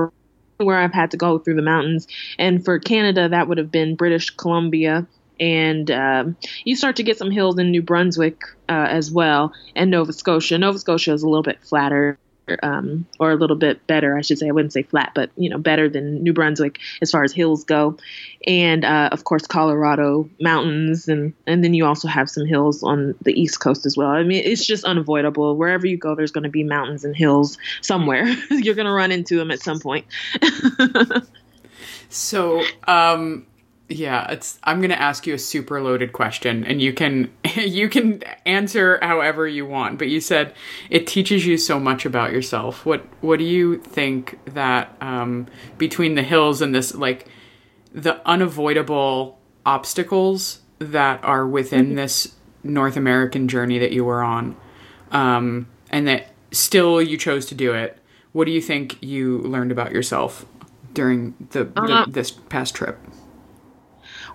[0.57, 2.07] where i've had to go through the mountains.
[2.37, 5.07] And for canada that would have been british columbia.
[5.39, 9.89] And um, you start to get some hills in New Brunswick uh, as well, and
[9.89, 10.59] Nova Scotia.
[10.59, 12.19] Nova Scotia is a little bit flatter,
[12.61, 14.47] um, or a little bit better, I should say.
[14.47, 17.63] I wouldn't say flat, but you know, better than New Brunswick as far as hills
[17.63, 17.97] go,
[18.45, 23.15] and uh, of course Colorado mountains, and and then you also have some hills on
[23.21, 24.09] the East Coast as well.
[24.09, 25.55] I mean, it's just unavoidable.
[25.55, 28.25] Wherever you go, there's going to be mountains and hills somewhere.
[28.49, 30.05] You're going to run into them at some point.
[32.09, 33.45] so, um,
[33.89, 37.89] yeah, it's I'm going to ask you a super loaded question and you can you
[37.89, 40.53] can answer however you want, but you said
[40.89, 42.85] it teaches you so much about yourself.
[42.85, 47.27] What what do you think that um, between the hills and this like
[47.91, 51.95] the unavoidable obstacles that are within mm-hmm.
[51.95, 54.55] this North American journey that you were on
[55.11, 57.97] um, and that still you chose to do it.
[58.31, 60.45] What do you think you learned about yourself
[60.93, 62.97] during the, the uh, this past trip?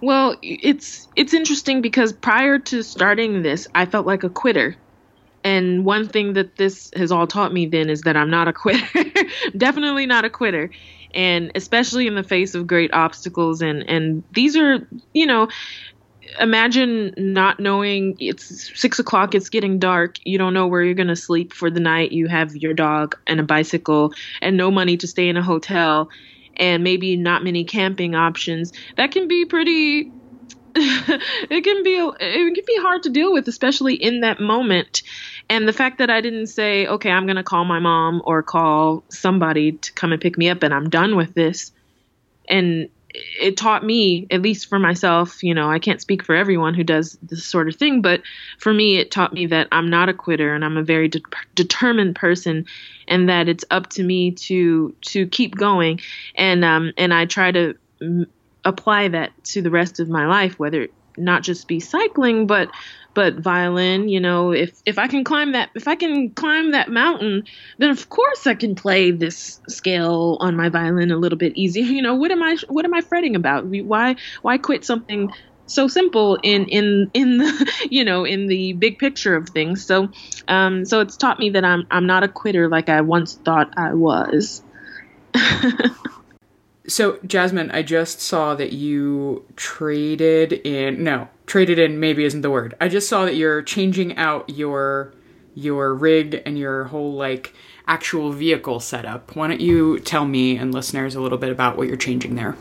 [0.01, 4.77] Well, it's it's interesting because prior to starting this, I felt like a quitter.
[5.45, 8.53] And one thing that this has all taught me then is that I'm not a
[8.55, 9.11] quitter.
[9.57, 10.71] Definitely not a quitter.
[11.15, 15.49] And especially in the face of great obstacles and and these are, you know,
[16.39, 21.09] imagine not knowing it's six o'clock it's getting dark you don't know where you're going
[21.09, 24.97] to sleep for the night you have your dog and a bicycle and no money
[24.97, 26.09] to stay in a hotel
[26.59, 30.13] and maybe not many camping options, that can be pretty
[30.81, 35.03] it can be it can be hard to deal with especially in that moment.
[35.51, 38.43] And the fact that i didn't say okay i'm going to call my mom or
[38.43, 41.73] call somebody to come and pick me up and i'm done with this
[42.49, 42.91] and
[43.41, 46.85] it taught me, at least for myself, you know, I can't speak for everyone who
[46.85, 48.23] does this sort of thing, but
[48.59, 51.23] for me, it taught me that I'm not a quitter and I'm a very de-
[51.55, 52.67] determined person,
[53.09, 56.01] and that it's up to me to to keep going,
[56.37, 58.27] and um and I try to m-
[58.65, 62.71] apply that to the rest of my life, whether not just be cycling, but
[63.15, 66.89] but violin you know if if i can climb that if i can climb that
[66.89, 67.43] mountain
[67.79, 71.85] then of course i can play this scale on my violin a little bit easier.
[71.99, 73.65] You know what am i what am i fretting about?
[73.67, 75.31] Why why quit something
[75.69, 80.09] so simple in in in the you know in the big picture of things so
[80.49, 83.73] um so it's taught me that i'm i'm not a quitter like i once thought
[83.77, 84.63] i was
[86.89, 91.05] So, Jasmine, I just saw that you traded in.
[91.05, 92.75] No, traded in maybe isn't the word.
[92.81, 95.13] I just saw that you're changing out your
[95.55, 97.53] your rig and your whole like
[97.87, 99.37] actual vehicle setup.
[99.37, 102.57] Why don't you tell me and listeners a little bit about what you're changing there?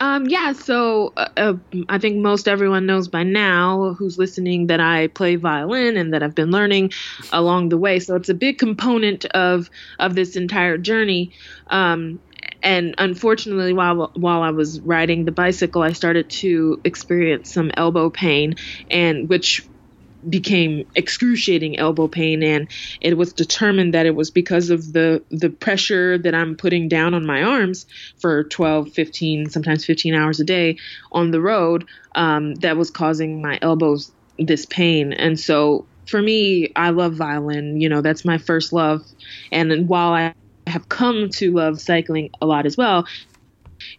[0.00, 1.54] Um, yeah, so uh, uh,
[1.88, 6.22] I think most everyone knows by now who's listening that I play violin and that
[6.22, 6.90] I've been learning
[7.32, 8.00] along the way.
[8.00, 11.32] So it's a big component of of this entire journey.
[11.70, 12.20] Um,
[12.62, 18.10] and unfortunately while while I was riding the bicycle I started to experience some elbow
[18.10, 18.54] pain
[18.90, 19.60] and which
[20.28, 22.68] became excruciating elbow pain and
[23.00, 27.14] it was determined that it was because of the the pressure that I'm putting down
[27.14, 27.86] on my arms
[28.20, 30.78] for 12 15 sometimes 15 hours a day
[31.10, 35.12] on the road um, that was causing my elbows this pain.
[35.12, 39.02] And so for me I love violin you know that's my first love.
[39.50, 40.34] And while I
[40.66, 43.06] have come to love cycling a lot as well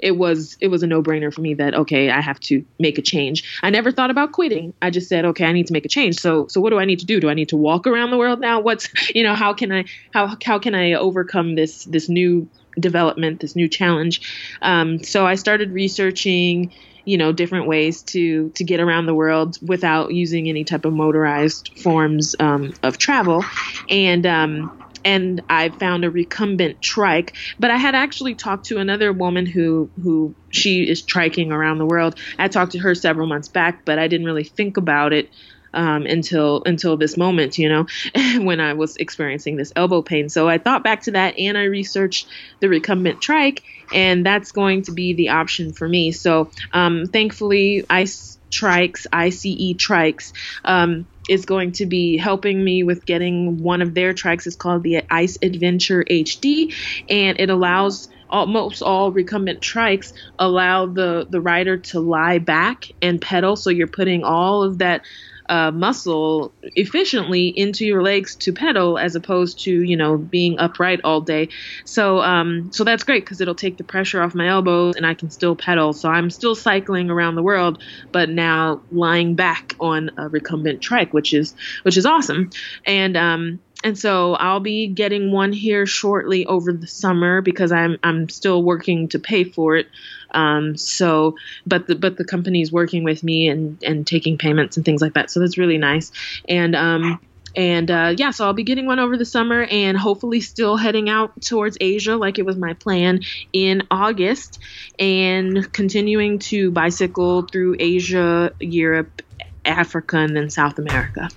[0.03, 3.01] it was it was a no-brainer for me that okay I have to make a
[3.01, 3.59] change.
[3.63, 4.73] I never thought about quitting.
[4.81, 6.19] I just said okay I need to make a change.
[6.19, 7.19] So so what do I need to do?
[7.19, 8.59] Do I need to walk around the world now?
[8.59, 13.39] What's you know how can I how how can I overcome this this new development,
[13.39, 14.21] this new challenge?
[14.62, 16.73] Um, so I started researching
[17.06, 20.93] you know different ways to to get around the world without using any type of
[20.93, 23.43] motorized forms um, of travel
[23.89, 27.35] and um, and I found a recumbent trike.
[27.60, 31.85] But I had actually talked to another woman who who she is triking around the
[31.85, 32.19] world.
[32.37, 35.29] I talked to her several months back, but I didn't really think about it
[35.73, 37.85] um, until until this moment, you know,
[38.43, 40.29] when I was experiencing this elbow pain.
[40.29, 42.27] So I thought back to that and I researched
[42.60, 46.12] the recumbent trike, and that's going to be the option for me.
[46.12, 50.31] So um, thankfully, ICE Trikes, ICE Trikes.
[50.63, 54.45] Um, is going to be helping me with getting one of their trikes.
[54.45, 56.73] It's called the Ice Adventure HD,
[57.10, 63.21] and it allows almost all recumbent trikes allow the the rider to lie back and
[63.21, 63.56] pedal.
[63.56, 65.06] So you're putting all of that
[65.54, 70.99] uh, muscle efficiently into your legs to pedal as opposed to you know being upright
[71.04, 71.47] all day.
[71.85, 75.13] So um, so that's great because it'll take the pressure off my elbows and i
[75.13, 75.93] can still pedal.
[75.93, 81.13] So i'm still cycling around the world but now lying back on a recumbent trike
[81.13, 82.49] which is which is awesome.
[82.85, 87.97] And um, and so I'll be getting one here shortly over the summer because I'm
[88.01, 89.87] I'm still working to pay for it.
[90.34, 94.86] Um, so, but the but the company's working with me and and taking payments and
[94.86, 95.31] things like that.
[95.31, 96.12] So that's really nice.
[96.48, 97.19] And um,
[97.56, 101.10] and uh, yeah, so I'll be getting one over the summer and hopefully still heading
[101.10, 103.21] out towards Asia like it was my plan
[103.52, 104.60] in August
[104.98, 109.21] and continuing to bicycle through Asia, Europe,
[109.65, 111.29] Africa, and then South America.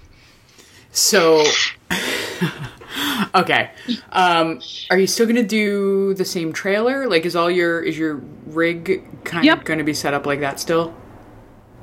[0.90, 1.44] So,
[3.34, 3.70] okay.
[4.12, 7.08] Um, are you still gonna do the same trailer?
[7.08, 9.58] Like, is all your is your rig kind yep.
[9.58, 10.94] of going to be set up like that still?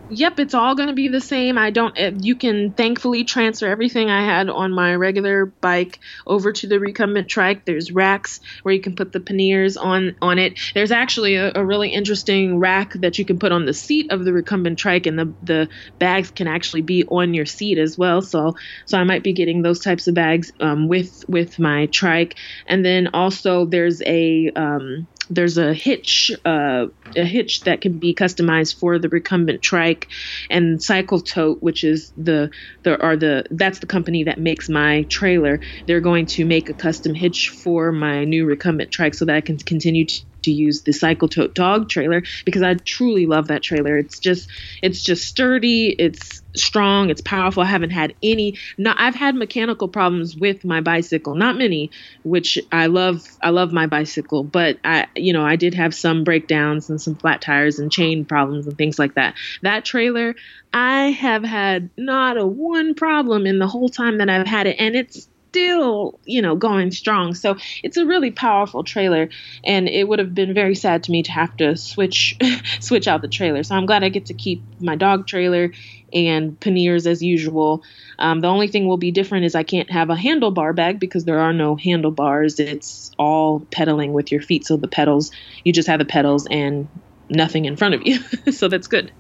[0.10, 1.58] Yep, it's all going to be the same.
[1.58, 1.98] I don't.
[1.98, 5.98] Eh, you can thankfully transfer everything I had on my regular bike
[6.28, 7.64] over to the recumbent trike.
[7.66, 10.60] There's racks where you can put the panniers on on it.
[10.76, 14.26] There's actually a, a really interesting rack that you can put on the seat of
[14.26, 18.22] the recumbent trike, and the the bags can actually be on your seat as well.
[18.22, 22.36] So so I might be getting those types of bags um, with with my trike.
[22.68, 28.14] And then also there's a um, there's a hitch uh, a hitch that can be
[28.14, 30.08] customized for the recumbent trike
[30.50, 32.50] and cycle tote which is the
[32.84, 36.74] the are the that's the company that makes my trailer they're going to make a
[36.74, 40.84] custom hitch for my new recumbent trike so that i can continue to to use
[40.84, 43.98] the cycle tote dog trailer because I truly love that trailer.
[43.98, 44.50] It's just
[44.82, 47.64] it's just sturdy, it's strong, it's powerful.
[47.64, 51.92] I haven't had any not I've had mechanical problems with my bicycle, not many,
[52.24, 56.24] which I love I love my bicycle, but I you know, I did have some
[56.24, 59.36] breakdowns and some flat tires and chain problems and things like that.
[59.62, 60.36] That trailer
[60.74, 64.78] I have had not a one problem in the whole time that I've had it
[64.80, 67.36] and it's still, you know, going strong.
[67.36, 69.30] So it's a really powerful trailer,
[69.64, 72.36] and it would have been very sad to me to have to switch
[72.80, 73.62] switch out the trailer.
[73.62, 75.72] So I'm glad I get to keep my dog trailer
[76.12, 77.84] and panniers as usual.
[78.18, 81.26] Um, the only thing will be different is I can't have a handlebar bag because
[81.26, 82.60] there are no handlebars.
[82.60, 84.66] It's all pedaling with your feet.
[84.66, 85.32] So the pedals,
[85.64, 86.88] you just have the pedals and
[87.30, 88.20] nothing in front of you.
[88.52, 89.12] so that's good.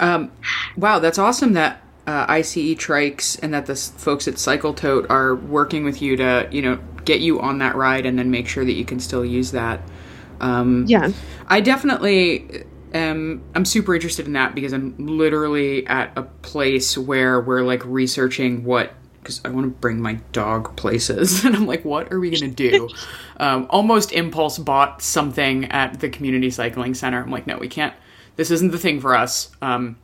[0.00, 0.32] Um,
[0.76, 5.34] wow, that's awesome that uh, ICE trikes and that the folks at Cycle Tote are
[5.34, 8.64] working with you to, you know, get you on that ride and then make sure
[8.64, 9.82] that you can still use that.
[10.40, 11.10] Um, yeah.
[11.48, 13.42] I definitely am.
[13.54, 18.64] I'm super interested in that because I'm literally at a place where we're like researching
[18.64, 21.44] what because I want to bring my dog places.
[21.44, 22.88] And I'm like, what are we going to do?
[23.38, 27.22] um, almost impulse bought something at the community cycling center.
[27.22, 27.92] I'm like, no, we can't.
[28.36, 29.50] This isn't the thing for us.
[29.60, 29.96] Um,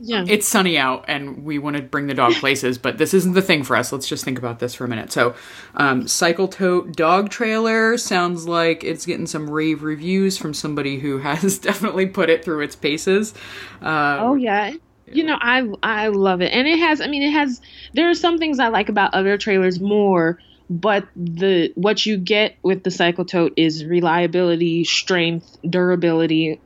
[0.00, 0.24] yeah.
[0.26, 3.42] it's sunny out and we want to bring the dog places, but this isn't the
[3.42, 3.92] thing for us.
[3.92, 5.12] Let's just think about this for a minute.
[5.12, 5.34] So,
[5.74, 11.18] um, Cycle Tote dog trailer sounds like it's getting some rave reviews from somebody who
[11.20, 13.34] has definitely put it through its paces.
[13.82, 14.72] Uh, oh yeah.
[15.12, 17.00] You know, I I love it, and it has.
[17.00, 17.60] I mean, it has.
[17.94, 20.38] There are some things I like about other trailers more,
[20.68, 26.60] but the what you get with the Cycle Tote is reliability, strength, durability,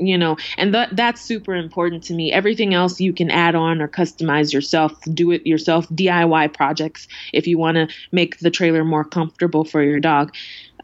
[0.00, 2.32] you know and that that's super important to me.
[2.32, 7.46] Everything else you can add on or customize yourself do it yourself diy projects if
[7.46, 10.34] you want to make the trailer more comfortable for your dog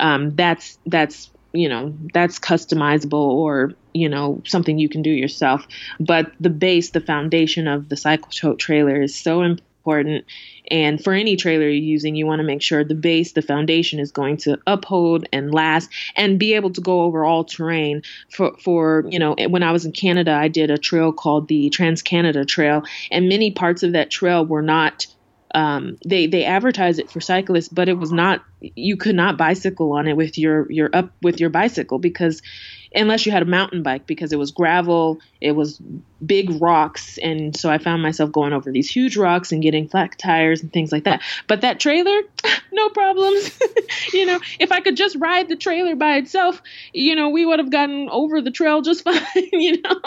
[0.01, 5.67] um, that's that's you know that's customizable or you know something you can do yourself.
[5.99, 10.27] But the base the foundation of the cycle trailer is so important
[10.71, 14.01] and for any trailer you're using, you want to make sure the base, the foundation
[14.01, 18.03] is going to uphold and last and be able to go over all terrain.
[18.31, 21.71] For, for you know, when I was in Canada, I did a trail called the
[21.71, 25.07] Trans Canada Trail, and many parts of that trail were not.
[25.55, 28.43] Um, they they advertise it for cyclists, but it was not.
[28.61, 32.43] You could not bicycle on it with your your up with your bicycle because
[32.97, 35.81] unless you had a mountain bike because it was gravel, it was
[36.25, 40.19] big rocks, and so I found myself going over these huge rocks and getting flat
[40.19, 41.23] tires and things like that.
[41.47, 42.23] But that trailer,
[42.73, 43.59] no problems.
[44.13, 47.59] you know, if I could just ride the trailer by itself, you know, we would
[47.59, 49.23] have gotten over the trail just fine.
[49.53, 50.01] You know,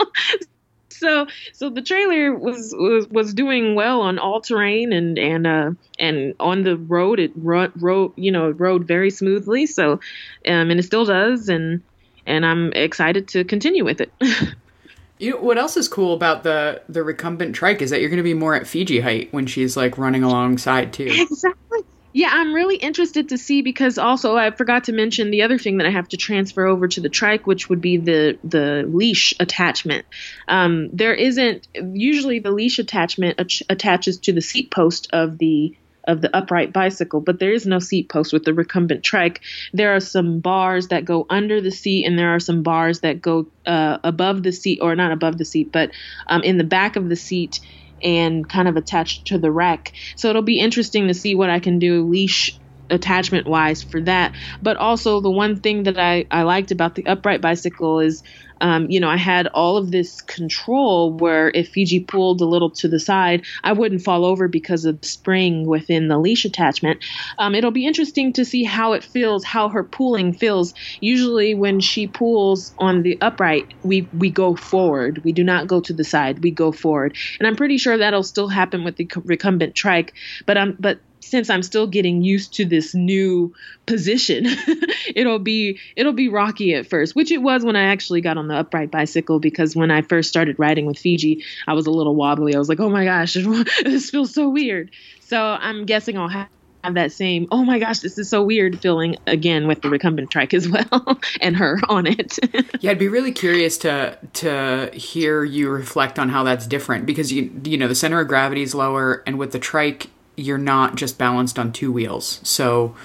[1.00, 5.72] so so the trailer was was was doing well on all terrain and and uh
[5.98, 10.80] and on the road it ro- rode you know rode very smoothly so um and
[10.80, 11.82] it still does and
[12.30, 14.14] and I'm excited to continue with it.
[15.20, 18.18] you know, what else is cool about the the recumbent trike is that you're going
[18.18, 21.08] to be more at Fiji height when she's like running alongside too.
[21.10, 21.80] Exactly.
[22.12, 25.78] Yeah, I'm really interested to see because also I forgot to mention the other thing
[25.78, 29.34] that I have to transfer over to the trike, which would be the the leash
[29.40, 30.06] attachment.
[30.48, 35.78] Um, there isn't usually the leash attachment attaches to the seat post of the
[36.08, 39.42] of the upright bicycle, but there is no seat post with the recumbent trike.
[39.74, 43.22] There are some bars that go under the seat, and there are some bars that
[43.22, 45.92] go uh, above the seat, or not above the seat, but
[46.28, 47.60] um, in the back of the seat
[48.02, 49.94] and kind of attached to the rack.
[50.16, 52.58] So it'll be interesting to see what I can do leash
[52.90, 54.36] attachment wise for that.
[54.62, 58.24] But also, the one thing that I, I liked about the upright bicycle is
[58.62, 62.70] um, you know, I had all of this control where if Fiji pulled a little
[62.72, 67.04] to the side, I wouldn't fall over because of the spring within the leash attachment.
[67.38, 70.74] Um, it'll be interesting to see how it feels, how her pulling feels.
[71.00, 75.22] Usually, when she pulls on the upright, we we go forward.
[75.24, 76.44] We do not go to the side.
[76.44, 80.14] We go forward, and I'm pretty sure that'll still happen with the recumbent trike.
[80.46, 83.54] But um, but since I'm still getting used to this new
[83.86, 84.46] position,
[85.16, 88.48] it'll be it'll be rocky at first, which it was when I actually got on
[88.48, 92.16] the upright bicycle because when I first started riding with Fiji, I was a little
[92.16, 92.56] wobbly.
[92.56, 93.34] I was like, "Oh my gosh,
[93.84, 94.92] this feels so weird."
[95.22, 96.48] So I'm guessing I'll have
[96.84, 100.32] have that same oh my gosh this is so weird feeling again with the recumbent
[100.32, 102.40] trike as well and her on it
[102.80, 107.34] yeah i'd be really curious to to hear you reflect on how that's different because
[107.34, 110.08] you you know the center of gravity is lower and with the trike
[110.40, 112.40] you're not just balanced on two wheels.
[112.44, 112.96] So,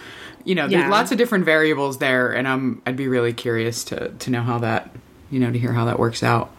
[0.45, 0.80] you know, yeah.
[0.80, 4.43] there's lots of different variables there, and I'm I'd be really curious to to know
[4.43, 4.91] how that
[5.30, 6.51] you know to hear how that works out.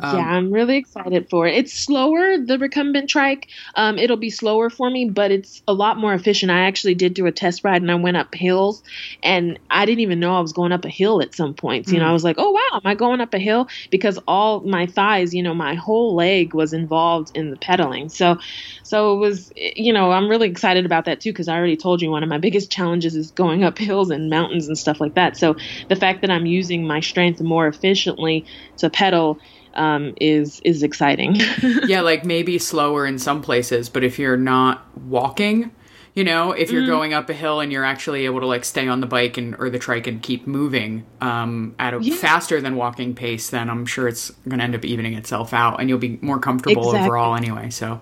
[0.00, 1.56] Um, yeah, I'm really excited for it.
[1.56, 3.48] It's slower, the recumbent trike.
[3.74, 6.50] Um, it'll be slower for me, but it's a lot more efficient.
[6.50, 8.82] I actually did do a test ride and I went up hills
[9.22, 11.90] and I didn't even know I was going up a hill at some points.
[11.90, 12.14] You know, I mm.
[12.14, 13.68] was like, oh wow, am I going up a hill?
[13.90, 18.08] Because all my thighs, you know, my whole leg was involved in the pedaling.
[18.08, 18.38] So,
[18.82, 22.02] so it was, you know, I'm really excited about that too because I already told
[22.02, 25.14] you one of my biggest challenges is going up hills and mountains and stuff like
[25.14, 25.36] that.
[25.36, 25.56] So
[25.88, 28.44] the fact that I'm using my strength more efficiently
[28.78, 29.38] to pedal
[29.78, 31.36] um, is is exciting.
[31.86, 35.70] yeah, like maybe slower in some places, but if you're not walking,
[36.14, 36.86] you know, if you're mm.
[36.88, 39.54] going up a hill and you're actually able to like stay on the bike and
[39.58, 42.14] or the trike and keep moving um, at a yeah.
[42.16, 45.80] faster than walking pace, then I'm sure it's going to end up evening itself out,
[45.80, 47.06] and you'll be more comfortable exactly.
[47.06, 47.70] overall anyway.
[47.70, 48.00] So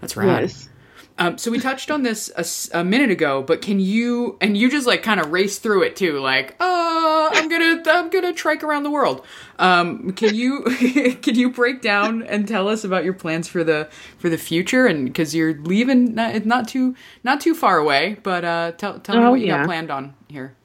[0.00, 0.42] that's rad.
[0.42, 0.68] Yes.
[1.16, 4.68] Um, so we touched on this a, a, minute ago, but can you and you
[4.68, 8.64] just like kind of race through it too, like, oh, I'm gonna I'm gonna trike
[8.64, 9.24] around the world.
[9.60, 10.62] Um, can you
[11.22, 13.88] can you break down and tell us about your plans for the
[14.18, 14.86] for the future?
[14.88, 19.16] And because you're leaving, not, not too not too far away, but uh, tell tell
[19.16, 19.58] me oh, what you yeah.
[19.58, 20.56] got planned on here.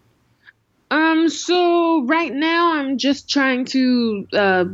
[0.90, 1.30] Um.
[1.30, 4.66] So right now, I'm just trying to uh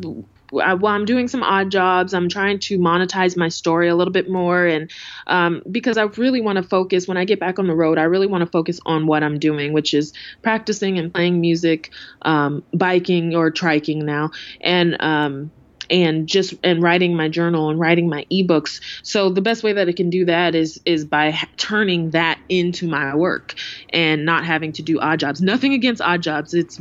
[0.52, 4.30] while I'm doing some odd jobs, I'm trying to monetize my story a little bit
[4.30, 4.66] more.
[4.66, 4.92] And
[5.28, 8.04] um, because I really want to focus, when I get back on the road, I
[8.04, 11.92] really want to focus on what I'm doing, which is practicing and playing music,
[12.22, 14.32] um, biking or triking now.
[14.62, 15.52] And, um,
[15.90, 18.82] and just and writing my journal and writing my ebooks.
[19.04, 22.88] So the best way that i can do that is is by turning that into
[22.88, 23.56] my work
[23.90, 25.42] and not having to do odd jobs.
[25.42, 26.54] Nothing against odd jobs.
[26.54, 26.78] It's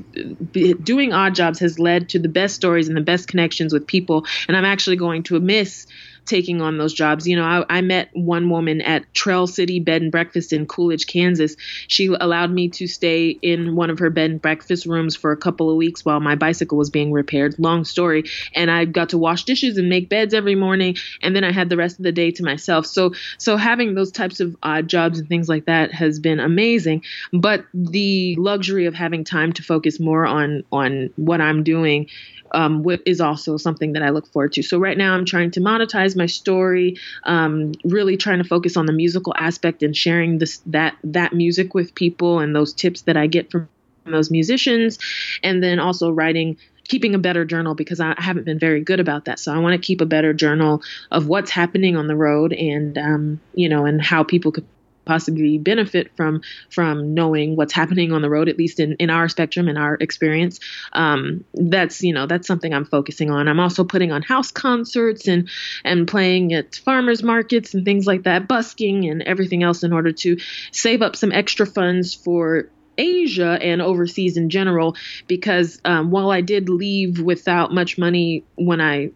[0.83, 4.27] doing odd jobs has led to the best stories and the best connections with people.
[4.49, 5.87] And i'm actually going to miss
[6.27, 7.27] taking on those jobs.
[7.27, 11.07] You know, I, I, met one woman at Trail City Bed and Breakfast in Coolidge,
[11.07, 11.57] Kansas.
[11.89, 15.37] She allowed me to stay in one of her bed and breakfast rooms for a
[15.37, 17.57] couple of weeks while my bicycle was being repaired.
[17.59, 18.25] Long story.
[18.55, 20.97] And I got to wash dishes and make beds every morning.
[21.23, 22.87] And then I had the rest of the day to myself.
[22.87, 27.03] So, so having those types of odd jobs and things like that has been amazing.
[27.33, 32.09] But the luxury of having time to focus more on, on what I'm doing
[32.55, 34.63] um, is also something that I look forward to.
[34.63, 38.87] So right now I'm trying to monetize my story, um, really trying to focus on
[38.87, 43.17] the musical aspect and sharing this that that music with people and those tips that
[43.17, 43.69] I get from
[44.07, 44.99] those musicians,
[45.43, 49.25] and then also writing keeping a better journal because I haven't been very good about
[49.25, 49.39] that.
[49.39, 52.99] So I want to keep a better journal of what's happening on the road and
[52.99, 54.67] um, you know and how people could
[55.05, 59.29] possibly benefit from from knowing what's happening on the road at least in in our
[59.29, 60.61] spectrum in our experience.
[60.93, 63.49] Um, that's you know that's something i'm focusing on.
[63.49, 65.49] I'm also putting on house concerts and
[65.85, 70.13] and playing at farmers markets and things like that busking and everything else in order
[70.13, 70.39] to
[70.73, 74.97] save up some extra funds for Asia and overseas in general,
[75.27, 79.11] because um, while I did leave without much money when I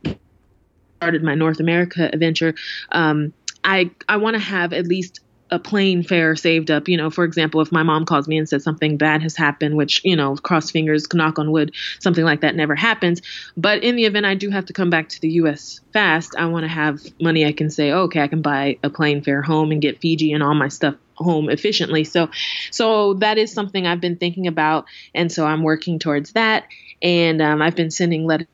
[0.96, 2.54] started my North America adventure,
[2.90, 3.32] um,
[3.62, 5.20] I I want to have at least
[5.50, 6.88] a plane fare saved up.
[6.88, 9.76] You know, for example, if my mom calls me and says something bad has happened,
[9.76, 13.22] which, you know, cross fingers, knock on wood, something like that never happens.
[13.56, 16.46] But in the event I do have to come back to the US fast, I
[16.46, 19.42] want to have money I can say, oh, okay, I can buy a plane fare
[19.42, 22.04] home and get Fiji and all my stuff home efficiently.
[22.04, 22.30] So
[22.70, 26.66] so that is something I've been thinking about and so I'm working towards that
[27.02, 28.48] and um, I've been sending letters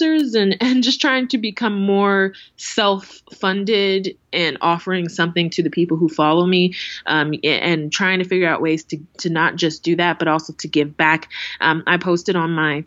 [0.00, 6.08] and and just trying to become more self-funded and offering something to the people who
[6.08, 6.74] follow me
[7.06, 10.52] um, and trying to figure out ways to to not just do that but also
[10.54, 11.28] to give back.
[11.60, 12.84] Um, i posted on my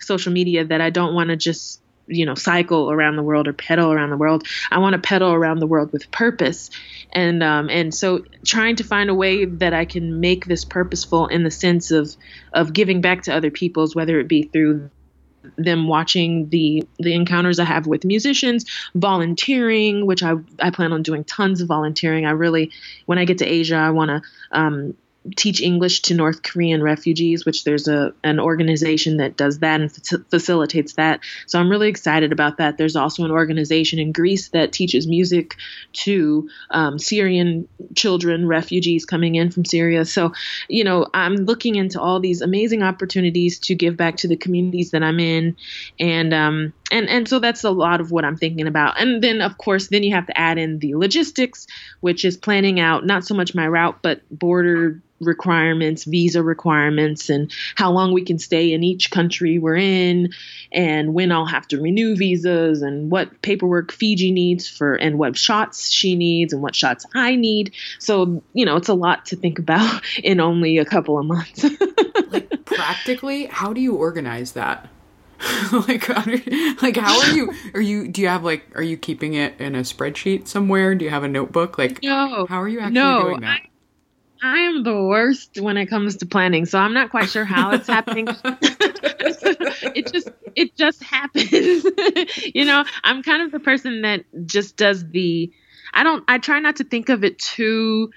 [0.00, 3.52] social media that i don't want to just you know cycle around the world or
[3.52, 4.46] pedal around the world.
[4.70, 6.70] I want to pedal around the world with purpose.
[7.12, 11.28] And um, and so trying to find a way that i can make this purposeful
[11.28, 12.14] in the sense of
[12.52, 14.90] of giving back to other people's whether it be through
[15.56, 18.64] them watching the the encounters I have with musicians,
[18.94, 22.26] volunteering, which I I plan on doing tons of volunteering.
[22.26, 22.70] I really,
[23.06, 24.22] when I get to Asia, I want to
[24.52, 24.94] um,
[25.36, 29.90] teach English to North Korean refugees, which there's a an organization that does that and
[29.90, 31.20] f- facilitates that.
[31.46, 32.76] So I'm really excited about that.
[32.76, 35.56] There's also an organization in Greece that teaches music
[36.04, 40.04] to um, Syrian children, refugees coming in from Syria.
[40.04, 40.32] So,
[40.68, 44.90] you know, I'm looking into all these amazing opportunities to give back to the communities
[44.90, 45.56] that I'm in,
[45.98, 49.00] and um, and and so that's a lot of what I'm thinking about.
[49.00, 51.66] And then of course, then you have to add in the logistics,
[52.00, 57.52] which is planning out not so much my route, but border requirements, visa requirements, and
[57.74, 60.32] how long we can stay in each country we're in,
[60.72, 65.36] and when I'll have to renew visas, and what paperwork Fiji needs for, and what
[65.36, 67.72] shots she needs, and what shots I need.
[67.98, 71.64] So, you know, it's a lot to think about in only a couple of months.
[72.30, 74.88] like, practically, how do you organize that?
[75.88, 76.08] like,
[76.82, 77.52] like how are you?
[77.74, 78.08] Are you?
[78.08, 78.64] Do you have like?
[78.76, 80.94] Are you keeping it in a spreadsheet somewhere?
[80.94, 81.76] Do you have a notebook?
[81.76, 82.46] Like, no.
[82.46, 83.60] How are you actually no, doing that?
[83.64, 83.68] I,
[84.44, 87.72] I am the worst when it comes to planning, so I'm not quite sure how
[87.72, 88.28] it's happening.
[88.44, 91.50] it just it just happens.
[92.54, 95.50] you know, I'm kind of the person that just does the
[95.94, 98.10] I don't I try not to think of it too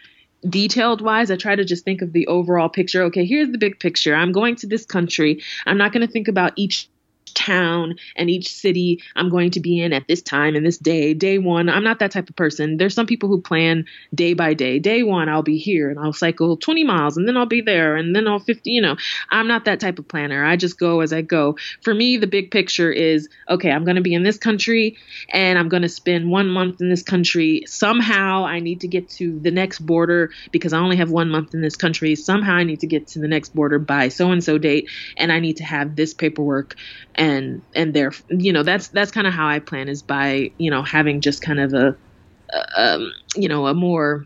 [0.48, 1.32] detailed wise.
[1.32, 3.04] I try to just think of the overall picture.
[3.04, 4.14] Okay, here's the big picture.
[4.14, 5.44] I'm going to this country.
[5.66, 6.90] I'm not going to think about each
[7.38, 11.14] town and each city I'm going to be in at this time and this day.
[11.14, 12.78] Day one, I'm not that type of person.
[12.78, 14.80] There's some people who plan day by day.
[14.80, 17.96] Day one, I'll be here and I'll cycle 20 miles and then I'll be there
[17.96, 18.98] and then I'll 50, you know,
[19.30, 20.44] I'm not that type of planner.
[20.44, 21.58] I just go as I go.
[21.84, 24.98] For me, the big picture is okay, I'm going to be in this country
[25.30, 27.64] and I'm going to spend one month in this country.
[27.68, 31.54] Somehow I need to get to the next border because I only have one month
[31.54, 32.16] in this country.
[32.16, 35.32] Somehow I need to get to the next border by so and so date and
[35.32, 36.76] I need to have this paperwork
[37.16, 40.52] and and and there you know that's that's kind of how I plan is by
[40.58, 41.98] you know having just kind of a,
[42.54, 44.26] a um, you know a more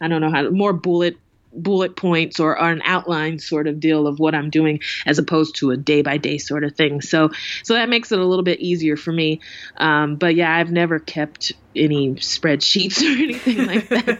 [0.00, 1.16] I don't know how more bullet
[1.54, 5.56] bullet points or, or, an outline sort of deal of what I'm doing as opposed
[5.56, 7.02] to a day by day sort of thing.
[7.02, 7.30] So
[7.62, 9.40] so that makes it a little bit easier for me.
[9.76, 14.12] Um, but yeah, I've never kept any spreadsheets or anything like that.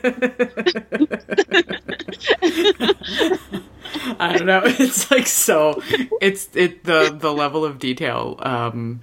[4.18, 4.62] I don't know.
[4.82, 5.82] It's like so.
[6.20, 9.00] It's it the the level of detail um,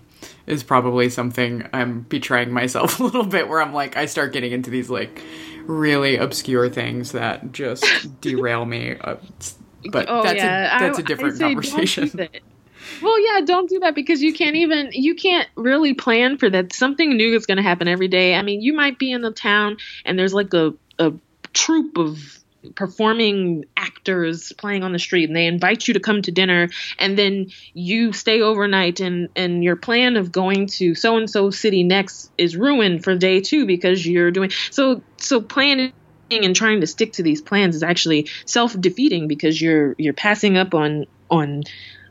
[0.48, 3.48] is probably something I'm betraying myself a little bit.
[3.48, 5.22] Where I'm like, I start getting into these like
[5.66, 7.86] really obscure things that just
[8.22, 8.98] derail me.
[9.00, 9.18] Uh,
[9.92, 10.78] but oh, that's yeah.
[10.78, 12.30] a that's a different conversation.
[13.02, 16.74] Well, yeah, don't do that because you can't even you can't really plan for that.
[16.74, 18.36] Something new is going to happen every day.
[18.36, 21.14] I mean, you might be in the town and there's like a a
[21.54, 22.39] troop of
[22.76, 27.18] performing actors playing on the street and they invite you to come to dinner and
[27.18, 31.84] then you stay overnight and and your plan of going to so and so city
[31.84, 35.94] next is ruined for day 2 because you're doing so so planning
[36.32, 40.74] and trying to stick to these plans is actually self-defeating because you're you're passing up
[40.74, 41.64] on on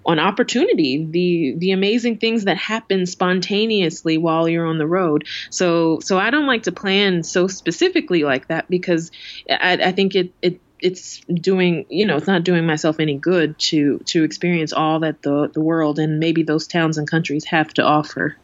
[0.09, 5.27] on opportunity, the the amazing things that happen spontaneously while you're on the road.
[5.51, 9.11] So so I don't like to plan so specifically like that because
[9.49, 13.59] I, I think it it it's doing you know it's not doing myself any good
[13.59, 17.73] to to experience all that the the world and maybe those towns and countries have
[17.75, 18.35] to offer.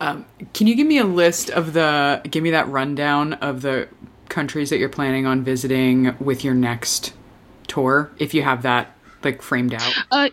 [0.00, 3.88] Um, can you give me a list of the give me that rundown of the
[4.30, 7.12] countries that you're planning on visiting with your next
[7.66, 9.94] tour, if you have that like framed out?
[10.10, 10.28] Uh,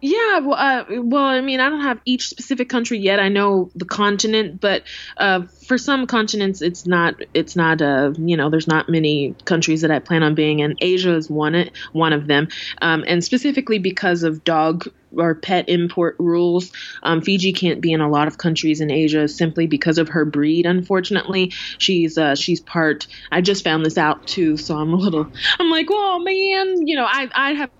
[0.00, 3.18] yeah, well, uh, well, I mean, I don't have each specific country yet.
[3.18, 4.84] I know the continent, but
[5.16, 7.16] uh, for some continents, it's not.
[7.34, 7.82] It's not.
[7.82, 10.76] Uh, you know, there's not many countries that I plan on being in.
[10.80, 12.46] Asia is one one of them,
[12.80, 16.70] um, and specifically because of dog or pet import rules,
[17.02, 20.24] um, Fiji can't be in a lot of countries in Asia simply because of her
[20.24, 20.64] breed.
[20.64, 23.08] Unfortunately, she's uh, she's part.
[23.32, 25.26] I just found this out too, so I'm a little.
[25.58, 27.70] I'm like, oh man, you know, I I have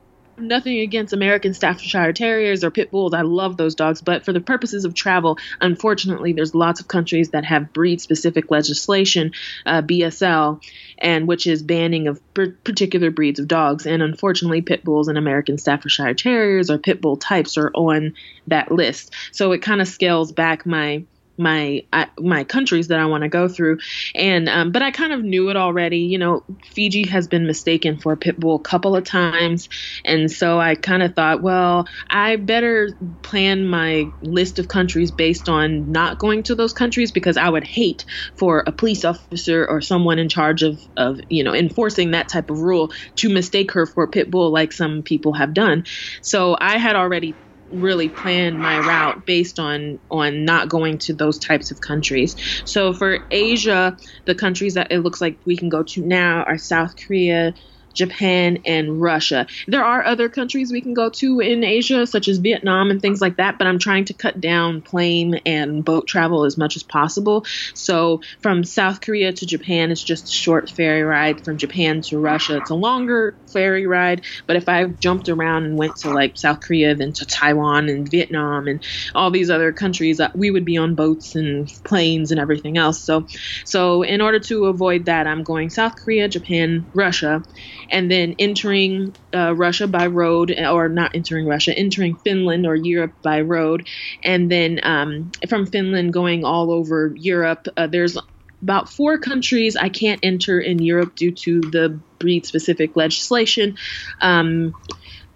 [0.40, 3.14] nothing against American Staffordshire Terriers or Pit Bulls.
[3.14, 7.30] I love those dogs, but for the purposes of travel, unfortunately, there's lots of countries
[7.30, 9.32] that have breed-specific legislation,
[9.66, 10.62] uh, BSL,
[10.98, 13.86] and which is banning of particular breeds of dogs.
[13.86, 18.14] And unfortunately, Pit Bulls and American Staffordshire Terriers or Pit Bull types are on
[18.46, 19.14] that list.
[19.32, 21.04] So it kind of scales back my
[21.38, 21.82] my
[22.18, 23.78] my countries that I want to go through,
[24.14, 25.98] and um, but I kind of knew it already.
[25.98, 29.68] You know, Fiji has been mistaken for a pit bull a couple of times,
[30.04, 32.88] and so I kind of thought, well, I better
[33.22, 37.64] plan my list of countries based on not going to those countries because I would
[37.64, 38.04] hate
[38.38, 42.50] for a police officer or someone in charge of of you know enforcing that type
[42.50, 45.84] of rule to mistake her for a pit bull like some people have done.
[46.22, 47.38] So I had already
[47.70, 52.36] really plan my route based on on not going to those types of countries.
[52.64, 53.96] So for Asia,
[54.26, 57.54] the countries that it looks like we can go to now are South Korea,
[57.94, 59.46] Japan, and Russia.
[59.66, 63.20] There are other countries we can go to in Asia, such as Vietnam and things
[63.20, 66.82] like that, but I'm trying to cut down plane and boat travel as much as
[66.82, 67.44] possible.
[67.74, 71.44] So from South Korea to Japan, it's just a short ferry ride.
[71.44, 74.24] From Japan to Russia, it's a longer ferry ride.
[74.46, 78.08] But if I jumped around and went to like South Korea, then to Taiwan and
[78.08, 78.82] Vietnam and
[79.14, 83.02] all these other countries, uh, we would be on boats and planes and everything else.
[83.02, 83.26] So,
[83.64, 87.42] so in order to avoid that, I'm going South Korea, Japan, Russia
[87.90, 93.14] and then entering uh, Russia by road, or not entering Russia, entering Finland or Europe
[93.22, 93.88] by road,
[94.22, 97.68] and then um, from Finland going all over Europe.
[97.76, 98.16] Uh, there's
[98.62, 103.76] about four countries I can't enter in Europe due to the breed specific legislation.
[104.20, 104.74] Um,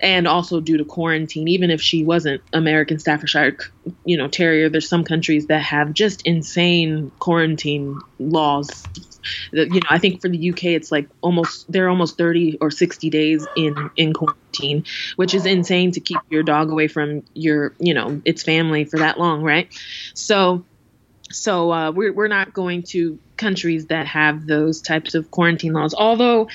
[0.01, 3.57] and also due to quarantine, even if she wasn't American Staffordshire,
[4.05, 8.85] you know, Terrier, there's some countries that have just insane quarantine laws
[9.53, 13.11] you know, I think for the UK, it's like almost they're almost 30 or 60
[13.11, 14.85] days in in quarantine,
[15.17, 18.99] which is insane to keep your dog away from your, you know, its family for
[18.99, 19.69] that long, right?
[20.15, 20.65] So,
[21.31, 25.95] so uh, we're we're not going to countries that have those types of quarantine laws,
[25.95, 26.49] although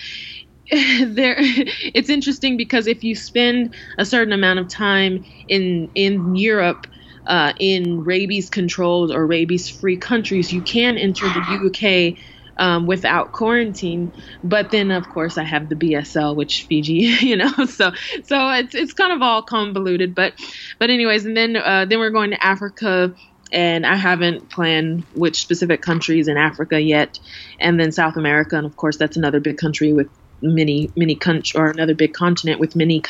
[0.71, 6.87] there it's interesting because if you spend a certain amount of time in in Europe
[7.25, 12.21] uh, in rabies controlled or rabies free countries you can enter the UK
[12.57, 14.11] um, without quarantine.
[14.43, 17.91] But then, of course, I have the BSL, which Fiji, you know, so
[18.23, 20.15] so it's it's kind of all convoluted.
[20.15, 20.33] But
[20.79, 23.13] but anyways, and then uh, then we're going to Africa.
[23.49, 27.17] And I haven't planned which specific countries in Africa yet,
[27.61, 30.09] and then South America, and of course that's another big country with
[30.41, 33.03] many many country or another big continent with many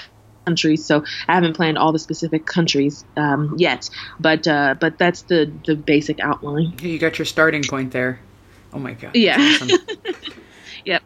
[0.46, 0.86] countries.
[0.86, 3.90] So I haven't planned all the specific countries um, yet,
[4.20, 6.76] but uh, but that's the the basic outline.
[6.82, 8.20] You got your starting point there.
[8.74, 9.16] Oh my god.
[9.16, 9.38] Yeah.
[9.40, 9.80] Awesome.
[10.86, 11.04] yep.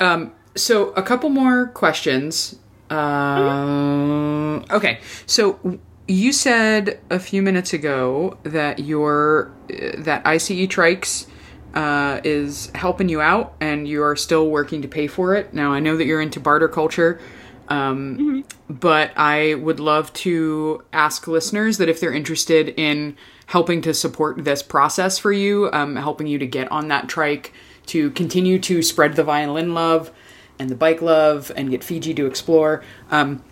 [0.00, 2.58] Um, so a couple more questions.
[2.90, 4.74] mm-hmm.
[4.74, 5.78] Okay, so
[6.08, 11.26] you said a few minutes ago that your uh, that ICE Trikes
[11.74, 15.54] uh, is helping you out, and you are still working to pay for it.
[15.54, 17.20] Now I know that you're into barter culture.
[17.68, 18.74] Um, mm-hmm.
[18.74, 23.16] But I would love to ask listeners that if they're interested in
[23.46, 27.52] helping to support this process for you, um, helping you to get on that trike,
[27.86, 30.10] to continue to spread the violin love
[30.58, 32.82] and the bike love and get Fiji to explore.
[33.10, 33.42] Um,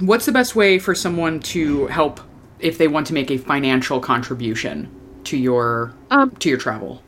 [0.00, 2.20] what's the best way for someone to help
[2.58, 4.90] if they want to make a financial contribution
[5.24, 7.02] to your um, to your travel?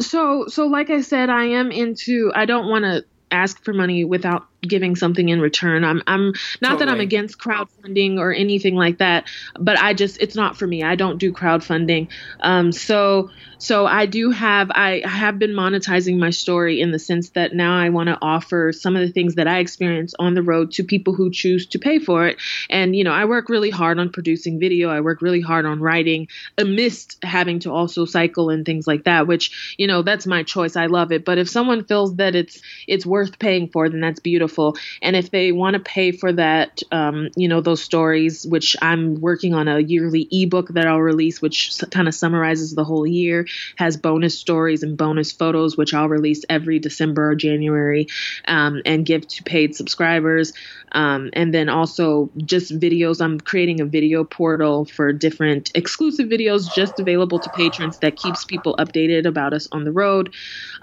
[0.00, 2.32] So, so like I said, I am into.
[2.34, 5.84] I don't want to ask for money without giving something in return.
[5.84, 6.78] I'm I'm not totally.
[6.78, 10.82] that I'm against crowdfunding or anything like that, but I just it's not for me.
[10.82, 12.08] I don't do crowdfunding.
[12.40, 17.30] Um, so so I do have I have been monetizing my story in the sense
[17.30, 20.42] that now I want to offer some of the things that I experience on the
[20.42, 22.36] road to people who choose to pay for it.
[22.68, 24.90] And you know, I work really hard on producing video.
[24.90, 29.26] I work really hard on writing amidst having to also cycle and things like that,
[29.26, 30.76] which, you know, that's my choice.
[30.76, 31.24] I love it.
[31.24, 34.76] But if someone feels that it's it's worth paying for, then that's beautiful beautiful.
[35.02, 39.20] And if they want to pay for that, um, you know, those stories, which I'm
[39.20, 43.46] working on a yearly ebook that I'll release, which kind of summarizes the whole year,
[43.76, 48.06] has bonus stories and bonus photos, which I'll release every December or January
[48.46, 50.52] um, and give to paid subscribers.
[50.92, 53.20] Um, and then also just videos.
[53.20, 58.44] I'm creating a video portal for different exclusive videos just available to patrons that keeps
[58.44, 60.32] people updated about us on the road.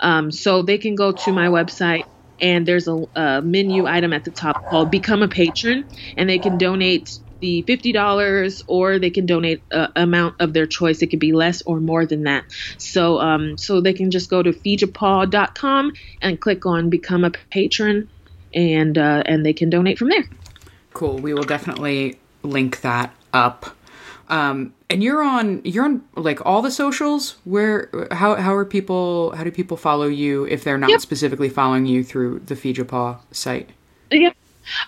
[0.02, 2.06] Um, so they can go to my website
[2.42, 5.86] and there's a, a, menu item at the top called Become a Patron,
[6.18, 11.02] and they can donate the $50 or they can donate an amount of their choice.
[11.02, 12.46] It could be less or more than that.
[12.78, 18.10] So, um, so they can just go to FiJaPAW.com and click on Become a Patron
[18.54, 20.26] and uh, and they can donate from there.
[20.94, 21.18] Cool.
[21.18, 23.76] We will definitely link that up.
[24.32, 27.36] Um, and you're on you're on like all the socials.
[27.44, 31.02] Where how how are people how do people follow you if they're not yep.
[31.02, 33.70] specifically following you through the FiJaPAW site?
[34.10, 34.32] Yeah.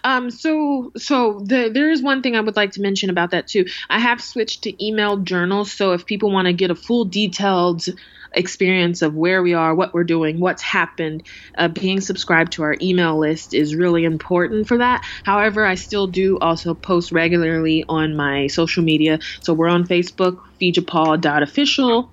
[0.04, 3.48] Um, so, so the, there is one thing I would like to mention about that
[3.48, 3.66] too.
[3.90, 7.86] I have switched to email journals, so if people want to get a full detailed
[8.34, 11.24] experience of where we are, what we're doing, what's happened.
[11.58, 15.06] Uh, being subscribed to our email list is really important for that.
[15.24, 19.20] However, I still do also post regularly on my social media.
[19.42, 22.12] So we're on Facebook, FiJaPAW.official.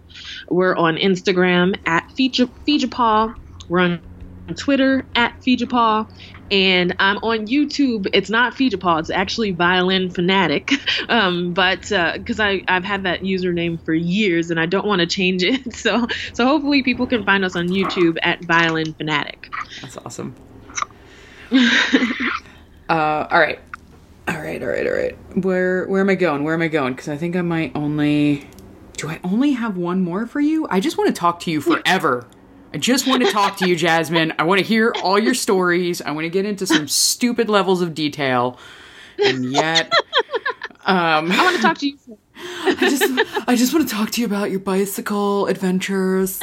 [0.49, 3.35] We're on Instagram at FiJaPAW.
[3.69, 4.03] We're on
[4.57, 6.09] Twitter at FiJaPAW
[6.51, 8.09] and I'm on YouTube.
[8.13, 10.73] It's not FiJaPAW, it's actually Violin Fanatic.
[11.09, 15.01] Um, but because uh, I I've had that username for years and I don't want
[15.01, 19.53] to change it, so so hopefully people can find us on YouTube at Violin Fanatic.
[19.81, 20.37] That's awesome.
[21.53, 21.59] uh,
[22.89, 23.59] all right,
[24.29, 25.17] all right, all right, all right.
[25.43, 26.45] Where where am I going?
[26.45, 26.93] Where am I going?
[26.93, 28.49] Because I think I might only.
[28.97, 30.69] Do I only have one more for you?
[30.71, 32.27] I just want to talk to you forever.
[32.73, 34.33] I just want to talk to you, Jasmine.
[34.39, 36.01] I want to hear all your stories.
[36.01, 38.59] I want to get into some stupid levels of detail.
[39.23, 39.93] And yet,
[40.87, 41.99] um, I want to talk to you.
[42.37, 43.03] I just,
[43.49, 46.41] I just want to talk to you about your bicycle adventures.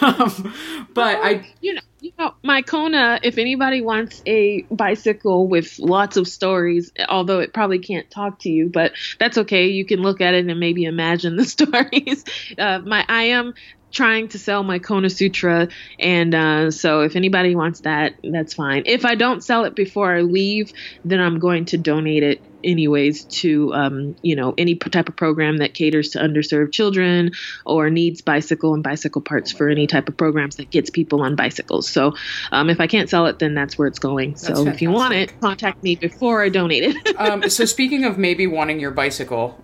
[0.00, 0.54] Um,
[0.94, 3.18] but I, you know, you know, my Kona.
[3.22, 8.50] If anybody wants a bicycle with lots of stories, although it probably can't talk to
[8.50, 9.66] you, but that's okay.
[9.66, 12.24] You can look at it and maybe imagine the stories.
[12.56, 13.54] Uh, my I am
[13.92, 15.68] trying to sell my Kona Sutra,
[15.98, 18.82] and uh, so if anybody wants that, that's fine.
[18.86, 20.72] If I don't sell it before I leave,
[21.04, 25.58] then I'm going to donate it anyways to um, you know any type of program
[25.58, 27.30] that caters to underserved children
[27.64, 31.36] or needs bicycle and bicycle parts for any type of programs that gets people on
[31.36, 31.88] bicycles.
[31.88, 32.14] So
[32.52, 34.32] um, if I can't sell it, then that's where it's going.
[34.32, 34.74] That's so fantastic.
[34.74, 37.16] if you want it, contact me before I donate it.
[37.18, 39.50] um, so speaking of maybe wanting your bicycle,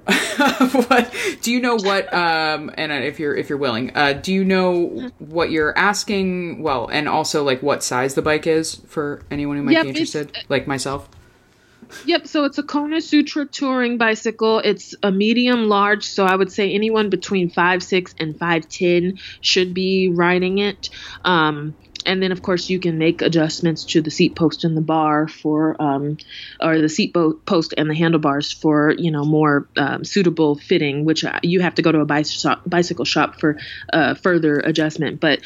[0.72, 2.12] what, do you know what?
[2.12, 6.62] Um, and if you're if you're willing, uh, do you know what you're asking?
[6.62, 9.88] Well, and also like what size the bike is for anyone who might yep, be
[9.90, 11.08] interested, like myself.
[12.04, 14.58] Yep, so it's a Kona Sutra touring bicycle.
[14.58, 19.72] It's a medium large, so I would say anyone between five six and 5'10 should
[19.74, 20.88] be riding it.
[21.24, 21.76] Um,
[22.06, 25.28] and then of course you can make adjustments to the seat post and the bar
[25.28, 26.16] for um,
[26.60, 31.04] or the seat bo- post and the handlebars for you know more um, suitable fitting
[31.04, 32.04] which uh, you have to go to a
[32.66, 33.58] bicycle shop for
[33.92, 35.20] uh, further adjustment.
[35.20, 35.40] But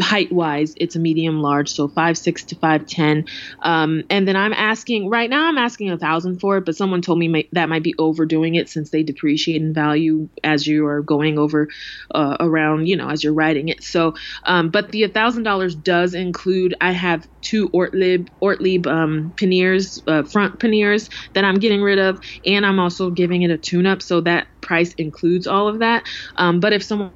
[0.00, 3.26] height wise it's a medium large so five six to five ten.
[3.60, 7.02] Um, and then i'm asking right now i'm asking a thousand for it but someone
[7.02, 11.02] told me that might be overdoing it since they depreciate in value as you are
[11.02, 11.68] going over
[12.14, 13.82] uh, around you know as you're riding it.
[13.82, 19.32] So um, but the thousand dollars does does include I have two Ortlieb Ortlieb um,
[19.36, 23.56] panniers, uh, front panniers that I'm getting rid of, and I'm also giving it a
[23.56, 26.04] tune-up, so that price includes all of that.
[26.36, 27.12] Um, but if someone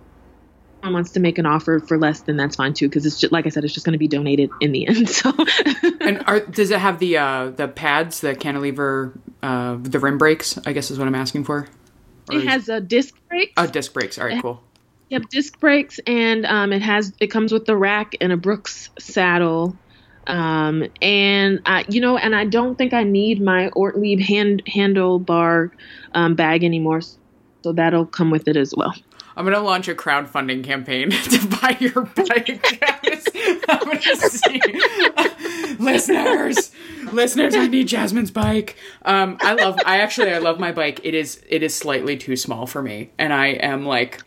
[0.83, 3.45] wants to make an offer for less, then that's fine too, because it's just like
[3.45, 5.09] I said, it's just going to be donated in the end.
[5.21, 5.31] So,
[6.01, 9.13] and are, does it have the uh, the pads, the cantilever,
[9.43, 10.59] uh, the rim brakes?
[10.65, 11.69] I guess is what I'm asking for.
[12.31, 13.53] Or it has a disc brakes.
[13.59, 14.19] Oh, disc brakes.
[14.19, 14.63] All right, cool.
[15.11, 18.91] Yep, disc brakes, and um, it has it comes with the rack and a Brooks
[18.99, 19.77] saddle.
[20.29, 25.73] Um, and I, you know, and I don't think I need my Ortlieb hand handlebar
[26.15, 27.01] um, bag anymore,
[27.65, 28.95] so that'll come with it as well.
[29.37, 32.79] I'm gonna launch a crowdfunding campaign to buy your bike.
[33.69, 34.01] I'm gonna
[34.31, 34.61] see.
[35.81, 36.71] listeners,
[37.13, 38.77] listeners, I need Jasmine's bike.
[39.03, 39.77] Um, I love.
[39.85, 41.01] I actually, I love my bike.
[41.03, 41.43] It is.
[41.49, 44.23] It is slightly too small for me, and I am like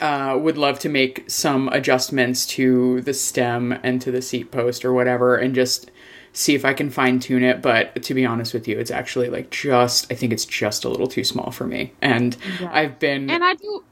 [0.00, 4.84] uh, would love to make some adjustments to the stem and to the seat post
[4.84, 5.90] or whatever and just
[6.32, 7.62] see if I can fine tune it.
[7.62, 10.88] But to be honest with you, it's actually like just, I think it's just a
[10.88, 11.92] little too small for me.
[12.02, 12.70] And yeah.
[12.72, 13.30] I've been.
[13.30, 13.84] And I do,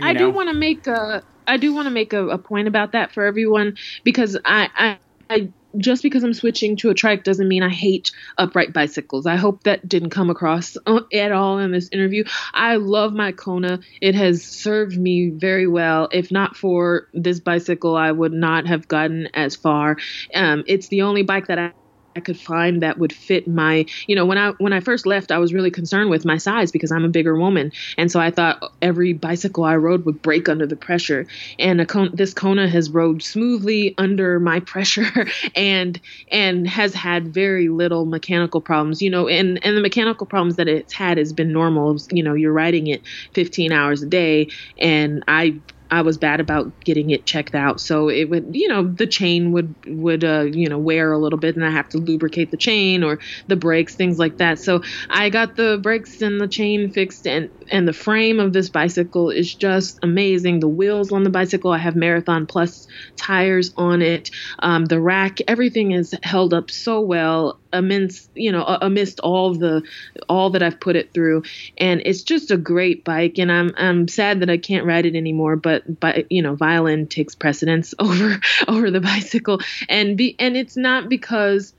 [0.00, 2.68] I know, do want to make a, I do want to make a, a, point
[2.68, 4.98] about that for everyone because I, I,
[5.34, 9.26] I just because I'm switching to a trike doesn't mean I hate upright bicycles.
[9.26, 12.24] I hope that didn't come across uh, at all in this interview.
[12.52, 13.80] I love my Kona.
[14.00, 16.08] It has served me very well.
[16.12, 19.96] If not for this bicycle, I would not have gotten as far.
[20.34, 21.72] Um, it's the only bike that I
[22.16, 25.30] I could find that would fit my, you know, when I when I first left,
[25.30, 28.30] I was really concerned with my size because I'm a bigger woman, and so I
[28.30, 31.26] thought every bicycle I rode would break under the pressure.
[31.58, 31.80] And
[32.12, 36.00] this Kona has rode smoothly under my pressure, and
[36.30, 40.68] and has had very little mechanical problems, you know, and and the mechanical problems that
[40.68, 41.98] it's had has been normal.
[42.10, 43.02] You know, you're riding it
[43.32, 44.48] 15 hours a day,
[44.78, 45.60] and I
[45.92, 47.78] I was bad about getting it checked out.
[47.78, 51.38] So it would, you know, the chain would would uh, you know wear a little
[51.38, 54.58] bit, and I have to lubricate the chain or the brakes, things like that.
[54.58, 54.80] So
[55.10, 59.28] I got the brakes and the chain fixed, and and the frame of this bicycle
[59.30, 60.60] is just amazing.
[60.60, 62.86] The wheels on the bicycle, I have Marathon Plus
[63.20, 64.30] tires on it.
[64.60, 69.82] Um, the rack, everything is held up so well amidst you know amidst all the
[70.28, 71.42] all that I've put it through.
[71.78, 73.38] And it's just a great bike.
[73.38, 77.06] And I'm I'm sad that I can't ride it anymore but but you know violin
[77.06, 79.60] takes precedence over over the bicycle.
[79.88, 81.74] And be and it's not because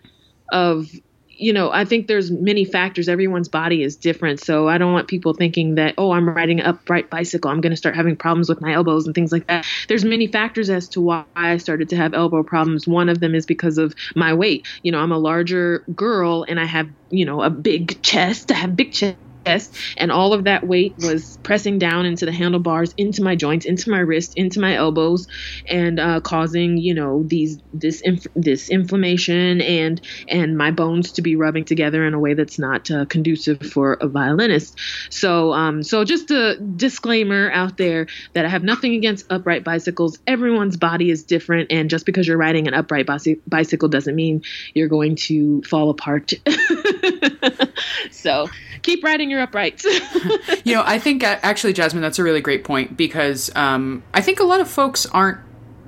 [0.52, 0.90] of
[1.36, 3.10] you know, I think there's many factors.
[3.10, 4.40] Everyone's body is different.
[4.40, 7.50] So I don't want people thinking that, oh, I'm riding an upright bicycle.
[7.50, 9.66] I'm going to start having problems with my elbows and things like that.
[9.88, 12.88] There's many factors as to why I started to have elbow problems.
[12.88, 14.68] One of them is because of my weight.
[14.84, 18.52] You know, I'm a larger girl and I have, you know, a big chest.
[18.52, 22.32] I have big chest chest, and all of that weight was pressing down into the
[22.32, 25.28] handlebars, into my joints, into my wrist, into my elbows,
[25.70, 31.22] and uh, causing you know these this inf- this inflammation and and my bones to
[31.22, 34.78] be rubbing together in a way that's not uh, conducive for a violinist.
[35.10, 40.20] So um, so just a disclaimer out there that I have nothing against upright bicycles.
[40.28, 43.08] Everyone's body is different, and just because you're riding an upright
[43.48, 44.42] bicycle doesn't mean
[44.74, 46.34] you're going to fall apart.
[48.14, 48.48] so
[48.82, 49.84] keep riding your uprights.
[50.64, 54.40] you know, I think actually, Jasmine, that's a really great point because um, I think
[54.40, 55.40] a lot of folks aren't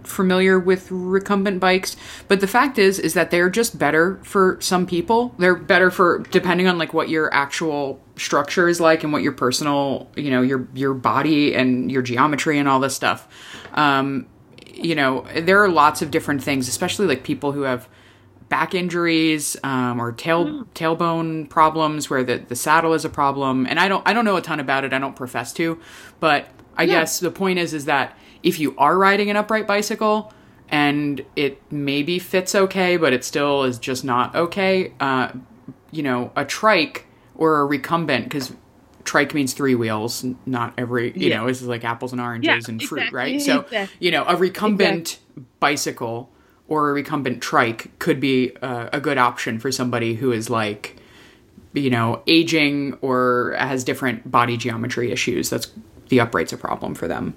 [0.04, 1.98] familiar with recumbent bikes
[2.28, 5.34] but the fact is is that they're just better for some people.
[5.40, 9.32] They're better for depending on like what your actual structure is like and what your
[9.32, 13.28] personal you know your your body and your geometry and all this stuff.
[13.74, 14.28] Um
[14.74, 17.88] you know there are lots of different things especially like people who have
[18.50, 20.66] back injuries um, or tail mm.
[20.76, 24.36] tailbone problems where the, the saddle is a problem and i don't i don't know
[24.36, 25.80] a ton about it i don't profess to
[26.20, 27.00] but i yeah.
[27.00, 30.32] guess the point is is that if you are riding an upright bicycle
[30.70, 35.32] and it maybe fits okay but it still is just not okay uh,
[35.92, 38.54] you know a trike or a recumbent because
[39.04, 41.38] trike means three wheels not every you yeah.
[41.38, 43.98] know this is like apples and oranges yeah, and fruit exactly, right so exactly.
[44.00, 45.46] you know a recumbent exactly.
[45.60, 46.30] bicycle
[46.68, 50.96] or a recumbent trike could be uh, a good option for somebody who is like
[51.74, 55.50] you know aging or has different body geometry issues.
[55.50, 55.72] That's
[56.10, 57.36] the upright's a problem for them.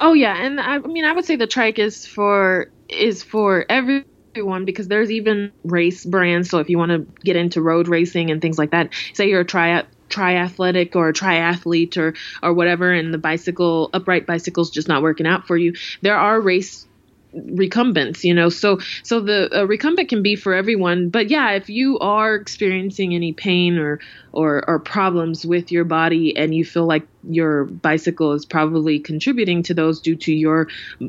[0.00, 0.34] Oh yeah.
[0.44, 4.88] And I, I mean i would say the trike is for is for everyone because
[4.88, 6.50] there's even race brands.
[6.50, 9.40] So if you want to get into road racing and things like that say you're
[9.40, 14.86] a tri triathletic or a triathlete or or whatever and the bicycle upright bicycle's just
[14.86, 15.72] not working out for you
[16.02, 16.86] there are race
[17.34, 18.48] recumbents you know?
[18.48, 23.32] So so the recumbent can be for everyone but yeah if you are experiencing any
[23.32, 24.00] pain or,
[24.32, 29.62] or or problems with your body and you feel like your bicycle is probably contributing
[29.62, 30.68] to those due to your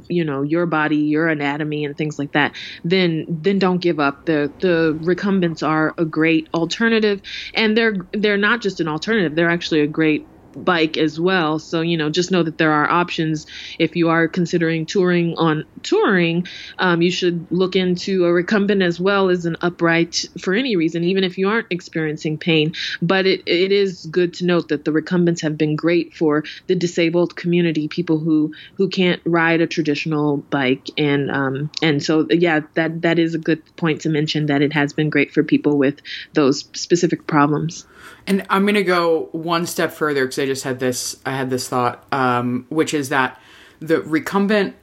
[0.09, 4.26] you know your body your anatomy and things like that then then don't give up.
[4.26, 7.21] The the recumbents are a great alternative
[7.53, 11.60] and they're they're not just an alternative they're actually a great bike as well.
[11.60, 13.45] So, you know, just know that there are options.
[13.80, 16.47] If you are considering touring on touring,
[16.80, 21.04] um, you should look into a recumbent as well as an upright for any reason,
[21.04, 22.74] even if you aren't experiencing pain.
[23.01, 26.76] But it, it is good to note that the recumbents have been great for the
[26.76, 30.88] disabled community, people who, who can't ride a traditional bike.
[30.97, 34.74] And, um, and so, yeah, that, that is a good point to mention that it
[34.74, 35.99] has been great for people with
[36.34, 37.86] those specific problems.
[38.26, 41.49] And I'm going to go one step further because I just had this I had
[41.49, 43.39] this thought um, which is that
[43.80, 44.76] the recumbent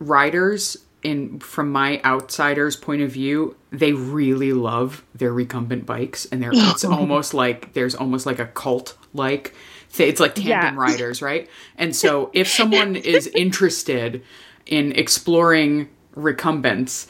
[0.00, 6.42] riders in from my outsider's point of view, they really love their recumbent bikes and
[6.42, 9.54] they're it's almost like there's almost like a cult like
[9.96, 10.80] it's like tandem yeah.
[10.80, 11.48] riders, right?
[11.76, 14.24] And so if someone is interested
[14.66, 17.08] in exploring recumbents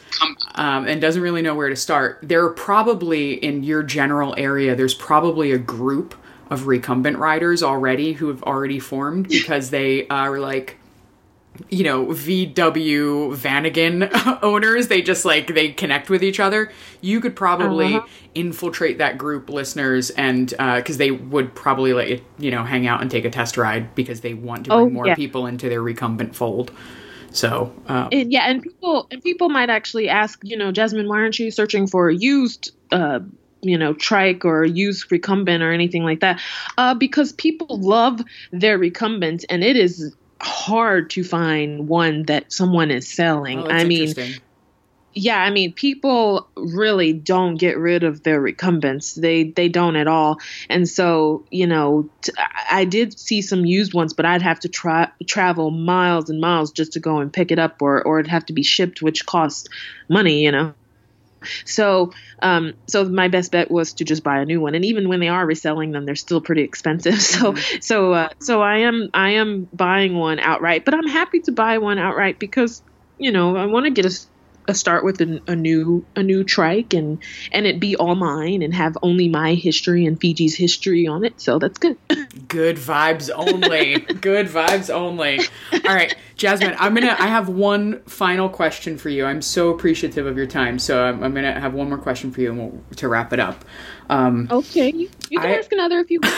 [0.55, 4.75] um, and doesn't really know where to start, there are probably in your general area,
[4.75, 6.15] there's probably a group
[6.51, 10.79] of recumbent riders already who have already formed because they are like
[11.71, 14.89] you know VW Vanagon owners.
[14.89, 16.73] They just like they connect with each other.
[17.01, 18.07] You could probably uh-huh.
[18.35, 22.87] infiltrate that group listeners, and because uh, they would probably let you you know hang
[22.87, 25.15] out and take a test ride because they want to bring oh, more yeah.
[25.15, 26.73] people into their recumbent fold.
[27.35, 31.19] So um, and, yeah, and people and people might actually ask, you know, Jasmine, why
[31.19, 32.73] aren't you searching for used?
[32.93, 33.21] Uh,
[33.61, 36.41] you know, trike or used recumbent or anything like that,
[36.77, 38.21] uh, because people love
[38.53, 43.59] their recumbents, and it is hard to find one that someone is selling.
[43.61, 44.15] Oh, I mean,
[45.15, 49.15] yeah, I mean, people really don't get rid of their recumbents.
[49.15, 50.39] They they don't at all.
[50.69, 52.33] And so, you know, t-
[52.71, 56.73] I did see some used ones, but I'd have to try travel miles and miles
[56.73, 59.25] just to go and pick it up, or or it'd have to be shipped, which
[59.25, 59.69] costs
[60.09, 60.75] money, you know.
[61.65, 62.13] So,
[62.43, 64.75] um, so my best bet was to just buy a new one.
[64.75, 67.15] And even when they are reselling them, they're still pretty expensive.
[67.35, 67.81] So, mm-hmm.
[67.81, 70.85] so, uh, so I am, I am buying one outright.
[70.85, 72.83] But I'm happy to buy one outright because,
[73.19, 74.19] you know, I want to get a
[74.67, 77.19] a start with a, a, new a new trike and
[77.53, 81.41] and it be all mine and have only my history and Fiji's history on it.
[81.41, 81.97] So that's good.
[82.49, 83.99] good vibes only.
[84.21, 85.41] good vibes only.
[85.73, 86.75] All right, Jasmine.
[86.79, 87.17] I'm gonna.
[87.19, 89.25] I have one final question for you.
[89.25, 90.79] I'm so appreciative of your time.
[90.79, 93.41] So I'm, I'm gonna have one more question for you and we'll, to wrap it
[93.41, 93.65] up.
[94.11, 96.35] Um, okay, you, you can I, ask another if you want.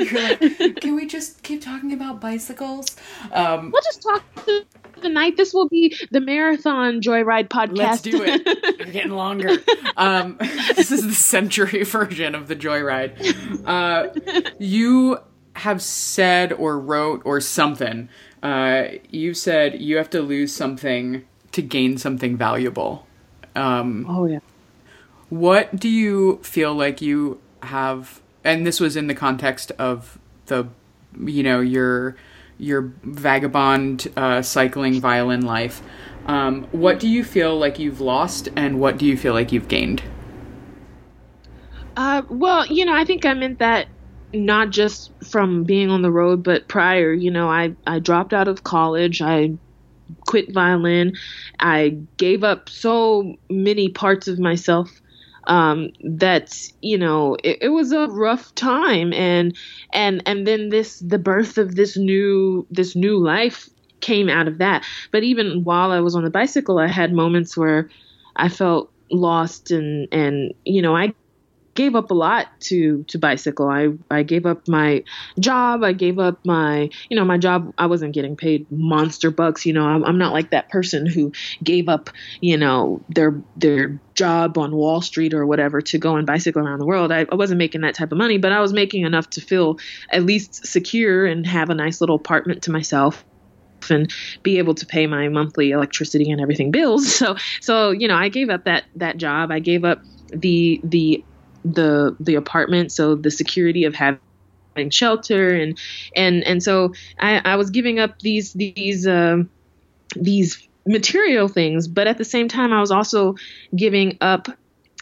[0.12, 2.96] like, can we just keep talking about bicycles?
[3.32, 4.66] Um, we'll just talk the
[5.08, 5.36] night.
[5.36, 7.76] This will be the marathon joyride podcast.
[7.76, 8.42] Let's do it.
[8.78, 9.56] We're getting longer.
[9.96, 10.36] Um,
[10.76, 13.66] this is the century version of the joyride.
[13.66, 15.18] Uh, you
[15.56, 18.08] have said or wrote or something.
[18.42, 23.06] Uh, you said you have to lose something to gain something valuable.
[23.56, 24.38] Um, oh yeah.
[25.28, 28.20] What do you feel like you have?
[28.42, 30.68] And this was in the context of the,
[31.18, 32.16] you know, your
[32.60, 35.82] your vagabond uh, cycling violin life.
[36.26, 39.68] Um, what do you feel like you've lost, and what do you feel like you've
[39.68, 40.02] gained?
[41.96, 43.88] Uh, well, you know, I think I meant that
[44.32, 47.12] not just from being on the road, but prior.
[47.12, 49.20] You know, I I dropped out of college.
[49.22, 49.54] I
[50.26, 51.16] quit violin.
[51.58, 55.00] I gave up so many parts of myself
[55.44, 59.12] um, that you know it, it, was a rough time.
[59.12, 59.56] And
[59.92, 63.68] and and then this the birth of this new this new life
[64.00, 64.84] came out of that.
[65.10, 67.88] But even while i was on the bicycle i had moments where
[68.36, 71.12] i felt lost and and you know i
[71.74, 73.68] gave up a lot to to bicycle.
[73.68, 75.04] I I gave up my
[75.38, 75.82] job.
[75.82, 77.72] I gave up my you know my job.
[77.78, 79.64] I wasn't getting paid monster bucks.
[79.66, 82.10] You know I'm, I'm not like that person who gave up
[82.40, 86.78] you know their their job on Wall Street or whatever to go and bicycle around
[86.78, 87.12] the world.
[87.12, 89.78] I, I wasn't making that type of money, but I was making enough to feel
[90.10, 93.24] at least secure and have a nice little apartment to myself
[93.88, 94.12] and
[94.42, 97.20] be able to pay my monthly electricity and everything bills.
[97.20, 99.50] So so you know I gave up that that job.
[99.50, 100.00] I gave up
[100.32, 101.24] the the
[101.64, 104.18] the the apartment, so the security of having
[104.90, 105.78] shelter and
[106.16, 109.38] and and so I, I was giving up these these uh,
[110.14, 113.34] these material things, but at the same time I was also
[113.76, 114.48] giving up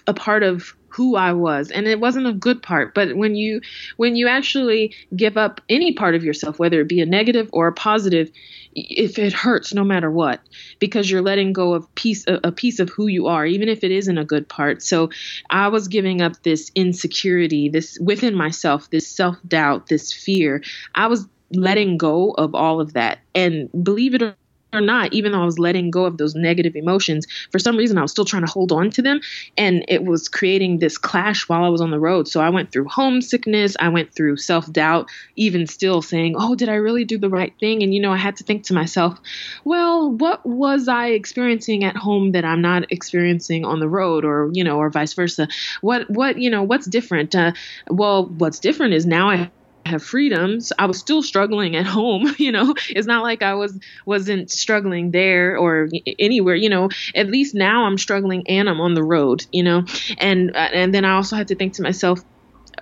[0.06, 1.70] a part of who I was.
[1.70, 3.60] And it wasn't a good part but when you
[3.96, 7.68] when you actually give up any part of yourself whether it be a negative or
[7.68, 8.30] a positive
[8.74, 10.40] if it hurts no matter what
[10.78, 13.90] because you're letting go of piece a, piece of who you are even if it
[13.90, 14.82] isn't a good part.
[14.82, 15.10] So
[15.50, 20.62] i was giving up this insecurity this within myself this self-doubt this fear.
[20.94, 23.20] I was letting go of all of that.
[23.34, 24.36] And believe it or
[24.72, 27.96] or not, even though I was letting go of those negative emotions, for some reason
[27.98, 29.20] I was still trying to hold on to them.
[29.56, 32.28] And it was creating this clash while I was on the road.
[32.28, 36.68] So I went through homesickness, I went through self doubt, even still saying, Oh, did
[36.68, 37.82] I really do the right thing?
[37.82, 39.18] And, you know, I had to think to myself,
[39.64, 44.50] well, what was I experiencing at home that I'm not experiencing on the road or,
[44.52, 45.48] you know, or vice versa?
[45.80, 47.34] What, what, you know, what's different?
[47.34, 47.52] Uh,
[47.88, 49.50] well, what's different is now I
[49.88, 52.74] have freedoms i was still struggling at home you know?
[52.88, 56.88] It's not like i was wasn't struggling there or anywhere you know?
[57.14, 59.84] At least now i'm struggling and i'm on the road you know?
[60.18, 62.20] And and then i also had to think to myself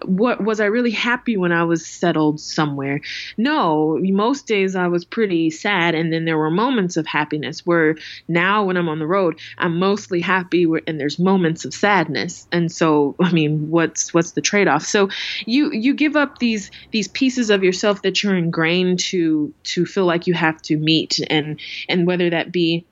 [0.04, 3.00] what was I really happy when I was settled somewhere?
[3.36, 7.64] No, most days I was pretty sad, and then there were moments of happiness.
[7.64, 7.96] Where
[8.28, 12.46] now, when I'm on the road, I'm mostly happy, and there's moments of sadness.
[12.52, 14.84] And so, I mean, what's what's the trade off?
[14.84, 15.10] So,
[15.44, 20.06] you you give up these these pieces of yourself that you're ingrained to to feel
[20.06, 22.84] like you have to meet, and and whether that be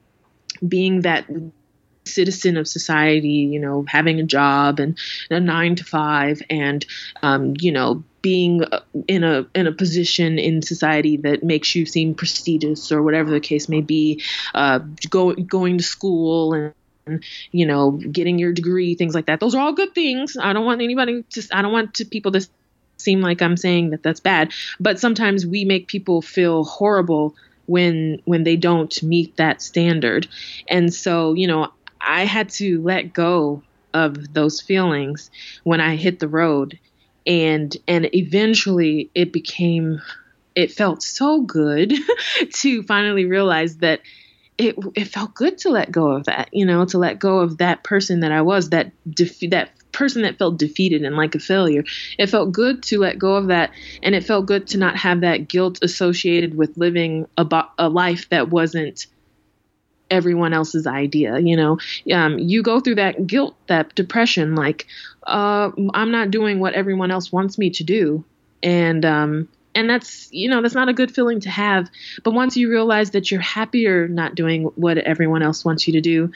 [0.65, 1.25] being that
[2.05, 4.97] citizen of society, you know, having a job and
[5.29, 6.85] a nine to five and,
[7.21, 11.85] um, you know, being uh, in a in a position in society that makes you
[11.85, 14.23] seem prestigious or whatever the case may be,
[14.53, 14.79] uh,
[15.09, 16.73] go, going to school and
[17.51, 19.39] you know, getting your degree, things like that.
[19.39, 20.37] Those are all good things.
[20.41, 22.47] I don't want anybody to, I don't want to people to
[22.97, 27.35] seem like I'm saying that that's bad, but sometimes we make people feel horrible
[27.67, 30.27] when when they don't meet that standard.
[30.67, 31.71] And so, you know,
[32.05, 33.63] I had to let go
[33.93, 35.31] of those feelings
[35.63, 36.77] when I hit the road
[37.25, 40.01] and and eventually it became
[40.55, 41.93] it felt so good
[42.53, 44.01] to finally realize that
[44.57, 47.57] it it felt good to let go of that, you know, to let go of
[47.57, 51.39] that person that I was, that defe- that person that felt defeated and like a
[51.39, 51.83] failure.
[52.17, 53.71] It felt good to let go of that,
[54.01, 57.89] and it felt good to not have that guilt associated with living a, bo- a
[57.89, 59.07] life that wasn't
[60.09, 61.39] everyone else's idea.
[61.39, 61.77] You know,
[62.13, 64.87] um, you go through that guilt, that depression, like
[65.27, 68.23] uh, I'm not doing what everyone else wants me to do,
[68.63, 71.89] and um, and that's you know that's not a good feeling to have.
[72.23, 76.01] But once you realize that you're happier not doing what everyone else wants you to
[76.01, 76.31] do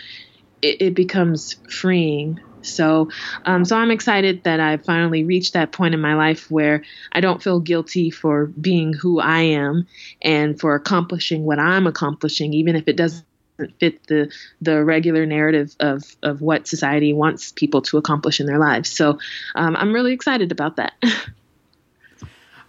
[0.61, 2.39] it, it becomes freeing.
[2.61, 3.09] So
[3.45, 6.83] um, so i'm excited that i finally reached that point in my life where
[7.13, 9.87] i don't feel guilty for being who i am
[10.21, 13.25] and for accomplishing what i'm accomplishing even if it doesn't
[13.80, 14.31] fit the
[14.61, 19.19] the regular narrative of of what society wants people to accomplish in their lives so
[19.56, 20.94] um, i'm really excited about that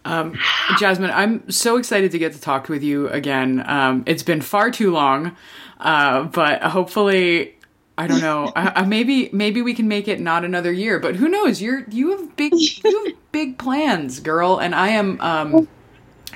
[0.05, 0.39] Um,
[0.79, 3.63] Jasmine, I'm so excited to get to talk with you again.
[3.67, 5.37] Um, it's been far too long,
[5.79, 7.57] uh, but hopefully,
[7.99, 8.51] I don't know.
[8.57, 11.61] uh, maybe maybe we can make it not another year, but who knows?
[11.61, 15.69] You're you have big you have big plans, girl, and I am um,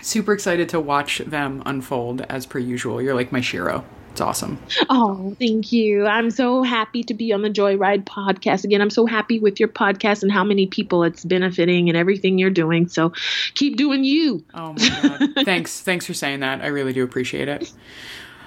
[0.02, 3.01] super excited to watch them unfold as per usual.
[3.01, 3.85] You're like my shero.
[4.14, 4.60] It's awesome.
[4.90, 6.06] Oh, thank you.
[6.06, 8.80] I'm so happy to be on the Joyride podcast again.
[8.80, 12.48] I'm so happy with your podcast and how many people it's benefiting and everything you're
[12.48, 12.86] doing.
[12.86, 13.12] So
[13.54, 14.44] keep doing you.
[14.54, 15.30] Oh my god.
[15.44, 15.80] Thanks.
[15.80, 16.60] Thanks for saying that.
[16.60, 17.72] I really do appreciate it.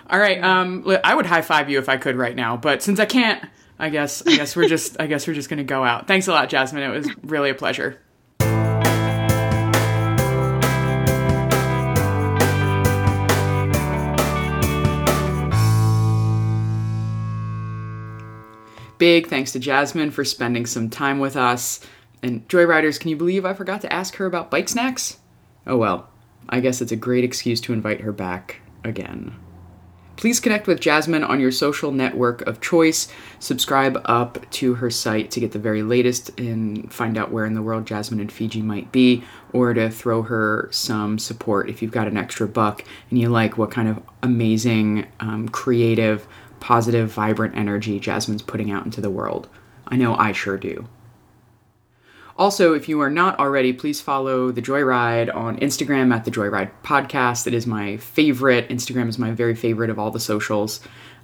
[0.10, 0.42] All right.
[0.42, 3.44] Um I would high five you if I could right now, but since I can't,
[3.78, 6.08] I guess I guess we're just I guess we're just going to go out.
[6.08, 6.82] Thanks a lot, Jasmine.
[6.82, 8.00] It was really a pleasure.
[18.98, 21.80] Big thanks to Jasmine for spending some time with us.
[22.24, 25.18] And Joyriders, can you believe I forgot to ask her about bike snacks?
[25.66, 26.10] Oh well,
[26.50, 29.36] I guess it's a great excuse to invite her back again.
[30.16, 33.08] Please connect with Jasmine on your social network of choice.
[33.38, 37.54] Subscribe up to her site to get the very latest and find out where in
[37.54, 41.92] the world Jasmine and Fiji might be, or to throw her some support if you've
[41.92, 46.28] got an extra buck and you like what kind of amazing, um, creative,
[46.60, 49.48] positive, vibrant energy Jasmine's putting out into the world.
[49.88, 50.88] I know I sure do.
[52.38, 56.70] Also, if you are not already, please follow The Joyride on Instagram at The Joyride
[56.84, 57.48] Podcast.
[57.48, 58.70] It is my favorite.
[58.70, 60.80] Instagram is my very favorite of all the socials.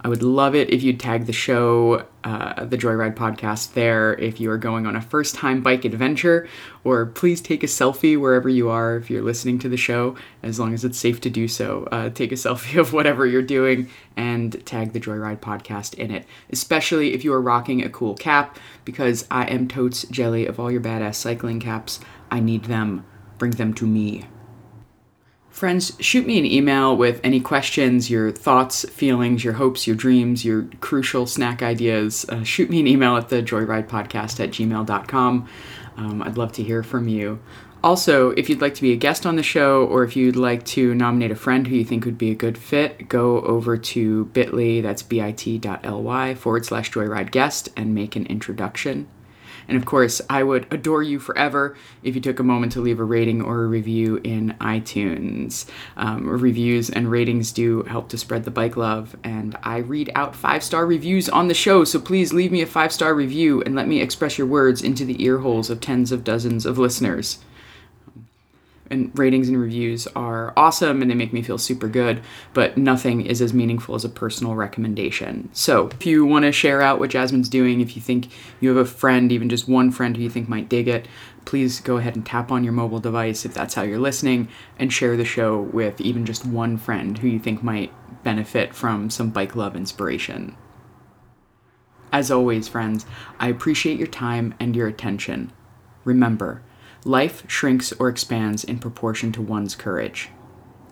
[0.05, 4.37] I would love it if you'd tag the show, uh, the Joyride podcast, there if
[4.37, 6.45] you are going on a first time bike adventure,
[6.83, 10.59] or please take a selfie wherever you are if you're listening to the show, as
[10.59, 11.87] long as it's safe to do so.
[11.89, 16.25] Uh, take a selfie of whatever you're doing and tag the Joyride podcast in it,
[16.49, 20.69] especially if you are rocking a cool cap, because I am totes jelly of all
[20.69, 22.01] your badass cycling caps.
[22.29, 23.05] I need them.
[23.37, 24.25] Bring them to me.
[25.63, 30.43] Friends, shoot me an email with any questions, your thoughts, feelings, your hopes, your dreams,
[30.43, 32.25] your crucial snack ideas.
[32.27, 35.47] Uh, shoot me an email at the joyridepodcast at gmail.com.
[35.95, 37.39] Um, I'd love to hear from you.
[37.81, 40.65] Also, if you'd like to be a guest on the show or if you'd like
[40.65, 44.25] to nominate a friend who you think would be a good fit, go over to
[44.25, 49.07] bit.ly, that's bit.ly forward slash joyride guest, and make an introduction.
[49.67, 52.99] And of course, I would adore you forever if you took a moment to leave
[52.99, 55.65] a rating or a review in iTunes.
[55.97, 60.35] Um, reviews and ratings do help to spread the bike love, and I read out
[60.35, 63.75] five star reviews on the show, so please leave me a five star review and
[63.75, 67.39] let me express your words into the ear holes of tens of dozens of listeners
[68.93, 72.21] and ratings and reviews are awesome and they make me feel super good,
[72.53, 75.49] but nothing is as meaningful as a personal recommendation.
[75.51, 78.29] So, if you want to share out what Jasmine's doing, if you think
[78.61, 81.07] you have a friend, even just one friend who you think might dig it,
[81.45, 84.47] please go ahead and tap on your mobile device if that's how you're listening
[84.79, 87.91] and share the show with even just one friend who you think might
[88.23, 90.55] benefit from some bike love inspiration.
[92.11, 93.07] As always, friends,
[93.39, 95.51] I appreciate your time and your attention.
[96.05, 96.61] Remember,
[97.05, 100.29] Life shrinks or expands in proportion to one's courage.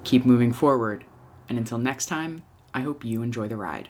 [0.03, 1.05] Keep moving forward,
[1.47, 2.43] and until next time,
[2.73, 3.88] I hope you enjoy the ride.